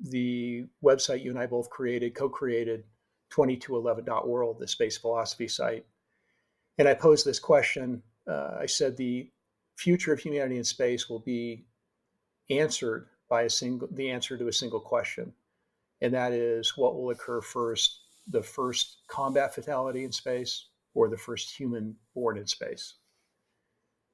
[0.00, 2.84] the website you and I both created, co-created,
[3.32, 5.84] 2211.world, the space philosophy site.
[6.78, 8.02] And I posed this question.
[8.28, 9.30] Uh, I said the
[9.76, 11.64] future of humanity in space will be
[12.50, 15.32] answered by a single the answer to a single question.
[16.00, 21.16] And that is what will occur first the first combat fatality in space or the
[21.16, 22.94] first human born in space?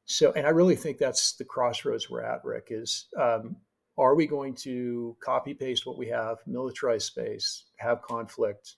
[0.05, 3.57] So and i really think that's the crossroads we're at rick is um,
[3.97, 8.77] are we going to copy paste what we have militarize space have conflict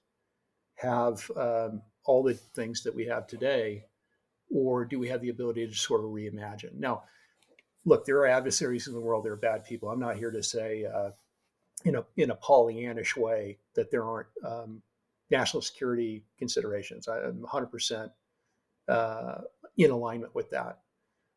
[0.76, 3.84] have um, all the things that we have today
[4.50, 6.74] or do we have the ability to sort of reimagine?
[6.74, 7.02] Now
[7.84, 9.24] look, there are adversaries in the world.
[9.24, 9.90] There are bad people.
[9.90, 11.10] I'm not here to say, uh,
[11.84, 14.82] in a in a Pollyannish way, that there aren't um,
[15.30, 17.08] national security considerations.
[17.08, 18.12] I'm 100 uh, percent
[19.76, 20.78] in alignment with that.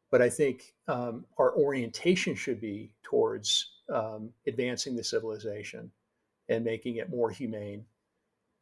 [0.09, 5.91] But I think um, our orientation should be towards um, advancing the civilization
[6.49, 7.83] and making it more humane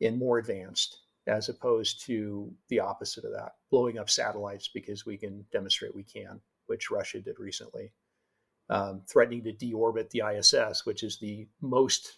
[0.02, 5.18] and more advanced, as opposed to the opposite of that, blowing up satellites because we
[5.18, 7.92] can demonstrate we can which Russia did recently,
[8.70, 12.18] um, threatening to deorbit the ISS, which is the most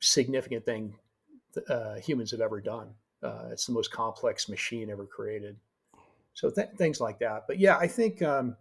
[0.00, 0.94] significant thing
[1.68, 2.88] uh, humans have ever done.
[3.22, 5.56] Uh, it's the most complex machine ever created.
[6.34, 7.44] So th- things like that.
[7.46, 8.56] But yeah, I think um,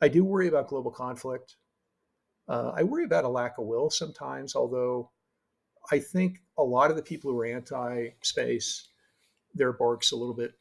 [0.00, 1.56] I do worry about global conflict.
[2.48, 5.10] Uh, I worry about a lack of will sometimes, although
[5.90, 8.88] I think a lot of the people who are anti-space,
[9.54, 10.54] their bark's a little bit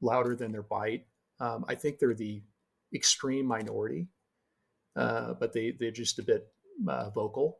[0.00, 1.06] louder than their bite.
[1.40, 2.42] Um, I think they're the
[2.94, 4.08] extreme minority,
[4.96, 6.48] uh, but they they're just a bit
[6.88, 7.58] uh, vocal.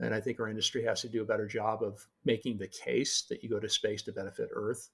[0.00, 3.22] And I think our industry has to do a better job of making the case
[3.30, 4.90] that you go to space to benefit Earth.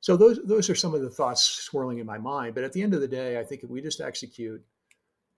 [0.00, 2.54] So those those are some of the thoughts swirling in my mind.
[2.54, 4.62] But at the end of the day, I think if we just execute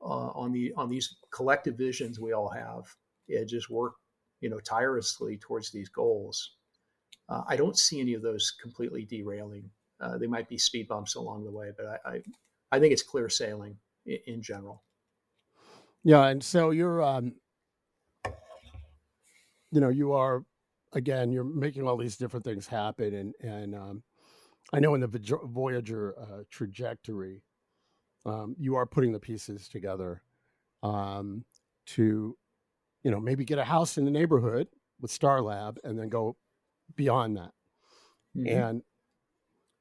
[0.00, 2.84] uh, on the on these collective visions we all have,
[3.28, 3.94] and just work,
[4.40, 6.56] you know, tirelessly towards these goals,
[7.28, 9.68] uh, I don't see any of those completely derailing.
[10.00, 12.22] Uh, they might be speed bumps along the way, but I, I,
[12.72, 14.82] I think it's clear sailing in, in general.
[16.02, 17.34] Yeah, and so you're, um,
[19.70, 20.44] you know, you are
[20.94, 24.02] again, you're making all these different things happen, and and um,
[24.72, 27.42] I know in the Voyager uh, trajectory,
[28.26, 30.22] um, you are putting the pieces together
[30.82, 31.44] um,
[31.86, 32.36] to,
[33.02, 34.66] you know, maybe get a house in the neighborhood
[35.00, 36.36] with Starlab, and then go
[36.96, 37.52] beyond that.
[38.36, 38.48] Mm-hmm.
[38.48, 38.82] And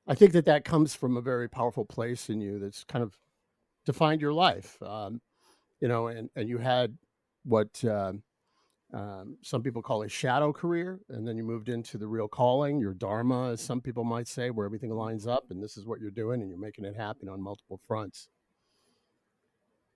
[0.07, 3.17] I think that that comes from a very powerful place in you that's kind of
[3.85, 4.81] defined your life.
[4.81, 5.21] Um,
[5.79, 6.97] you know, and, and you had
[7.43, 8.13] what uh,
[8.93, 12.79] um, some people call a shadow career, and then you moved into the real calling,
[12.79, 15.99] your dharma, as some people might say, where everything lines up, and this is what
[15.99, 18.29] you're doing, and you're making it happen on multiple fronts.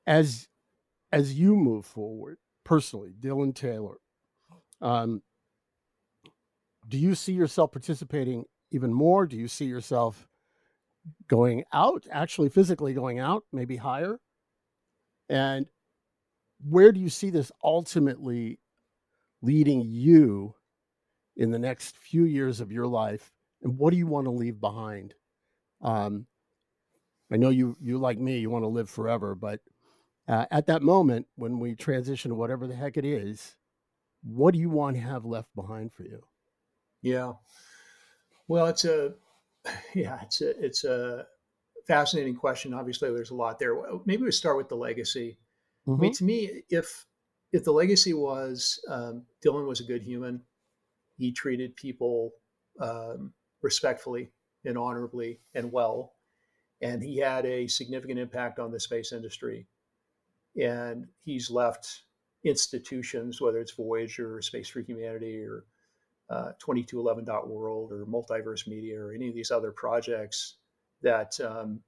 [0.07, 0.47] As
[1.11, 3.97] as you move forward personally, Dylan Taylor,
[4.81, 5.21] Um,
[6.87, 9.25] do you see yourself participating even more?
[9.25, 10.27] Do you see yourself
[11.27, 14.19] going out, actually physically going out, maybe higher?
[15.29, 15.67] And
[16.67, 18.59] where do you see this ultimately
[19.41, 20.55] leading you
[21.35, 23.31] in the next few years of your life?
[23.61, 25.13] And what do you want to leave behind?
[25.81, 26.27] Um,
[27.31, 29.59] I know you you like me, you want to live forever, but
[30.27, 33.55] uh, at that moment when we transition to whatever the heck it is,
[34.23, 36.23] what do you want to have left behind for you?
[37.01, 37.33] Yeah.
[38.47, 39.13] Well, it's a
[39.93, 41.25] yeah, it's a it's a
[41.87, 42.73] fascinating question.
[42.73, 43.75] Obviously, there's a lot there.
[44.05, 45.37] Maybe we start with the legacy.
[45.87, 45.99] Mm-hmm.
[45.99, 46.17] I mean, mm-hmm.
[46.17, 47.05] to me, if
[47.51, 50.41] if the legacy was um, Dylan was a good human,
[51.17, 52.31] he treated people
[52.79, 54.31] um, respectfully
[54.65, 56.13] and honorably and well,
[56.81, 59.67] and he had a significant impact on the space industry.
[60.61, 62.03] And he's left
[62.45, 65.65] institutions, whether it's Voyager or Space for Humanity or
[66.29, 70.55] uh, 2211.world or Multiverse Media or any of these other projects
[71.01, 71.79] that um,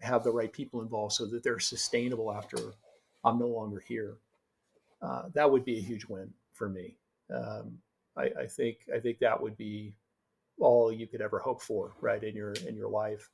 [0.00, 2.58] have the right people involved so that they're sustainable after
[3.24, 4.16] I'm no longer here.
[5.00, 6.96] Uh, that would be a huge win for me.
[7.32, 7.78] Um,
[8.16, 9.94] I, I, think I think that would be
[10.60, 13.30] all you could ever hope for, right, in your in your life.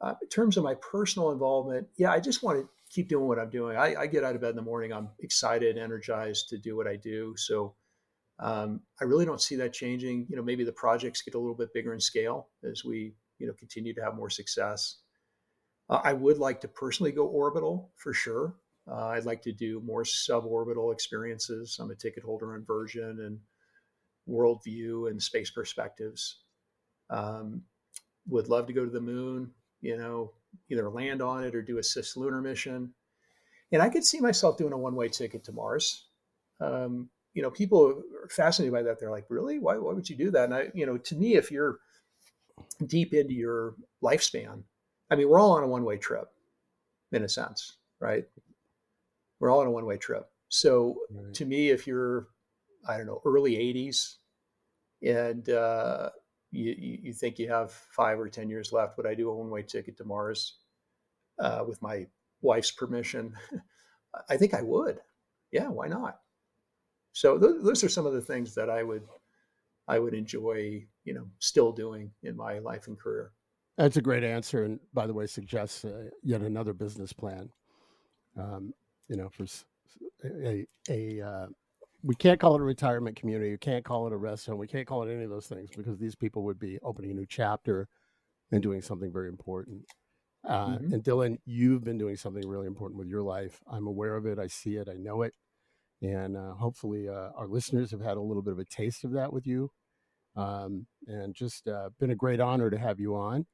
[0.00, 3.38] Uh, in terms of my personal involvement, yeah, I just want to keep doing what
[3.38, 3.76] I'm doing.
[3.76, 4.92] I, I, get out of bed in the morning.
[4.92, 7.34] I'm excited, energized to do what I do.
[7.36, 7.74] So
[8.38, 10.26] um, I really don't see that changing.
[10.28, 13.46] You know, maybe the projects get a little bit bigger in scale as we, you
[13.46, 14.98] know, continue to have more success.
[15.88, 18.56] Uh, I would like to personally go orbital for sure.
[18.90, 21.78] Uh, I'd like to do more suborbital experiences.
[21.80, 23.38] I'm a ticket holder on Virgin and
[24.28, 26.40] Worldview and Space Perspectives.
[27.10, 27.62] Um,
[28.26, 29.52] would love to go to the moon.
[29.80, 30.32] You know,
[30.70, 32.94] either land on it or do a cislunar mission.
[33.70, 36.06] And I could see myself doing a one-way ticket to Mars.
[36.60, 38.98] Um, you know, people are fascinated by that.
[38.98, 39.58] They're like, really?
[39.58, 40.44] Why, why would you do that?
[40.44, 41.80] And I, you know, to me, if you're
[42.86, 44.62] deep into your lifespan,
[45.10, 46.28] I mean, we're all on a one way trip
[47.12, 48.24] in a sense, right?
[49.40, 50.30] We're all on a one way trip.
[50.48, 51.34] So right.
[51.34, 52.28] to me, if you're,
[52.88, 54.14] I don't know, early 80s
[55.02, 56.10] and uh,
[56.52, 59.50] you, you think you have five or 10 years left, would I do a one
[59.50, 60.58] way ticket to Mars
[61.40, 62.06] uh, with my
[62.42, 63.34] wife's permission?
[64.28, 65.00] I think I would.
[65.50, 66.20] Yeah, why not?
[67.14, 69.02] So th- those are some of the things that I would
[69.86, 73.32] I would enjoy, you know, still doing in my life and career.
[73.78, 77.50] That's a great answer, and by the way, suggests uh, yet another business plan.
[78.36, 78.74] Um,
[79.08, 79.46] you know, for
[80.24, 81.46] a a uh,
[82.02, 83.52] we can't call it a retirement community.
[83.52, 84.58] We can't call it a rest home.
[84.58, 87.14] We can't call it any of those things because these people would be opening a
[87.14, 87.88] new chapter
[88.50, 89.82] and doing something very important.
[90.46, 90.92] Uh, mm-hmm.
[90.92, 93.60] And Dylan, you've been doing something really important with your life.
[93.70, 94.38] I'm aware of it.
[94.38, 94.88] I see it.
[94.88, 95.32] I know it.
[96.04, 99.12] And uh, hopefully, uh, our listeners have had a little bit of a taste of
[99.12, 99.70] that with you.
[100.36, 103.46] Um, and just uh, been a great honor to have you on.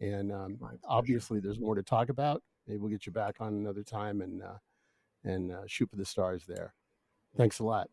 [0.00, 2.42] And um, obviously, there's more to talk about.
[2.66, 4.58] Maybe we'll get you back on another time and uh,
[5.24, 6.72] and uh, shoot for the stars there.
[7.36, 7.88] Thanks a lot.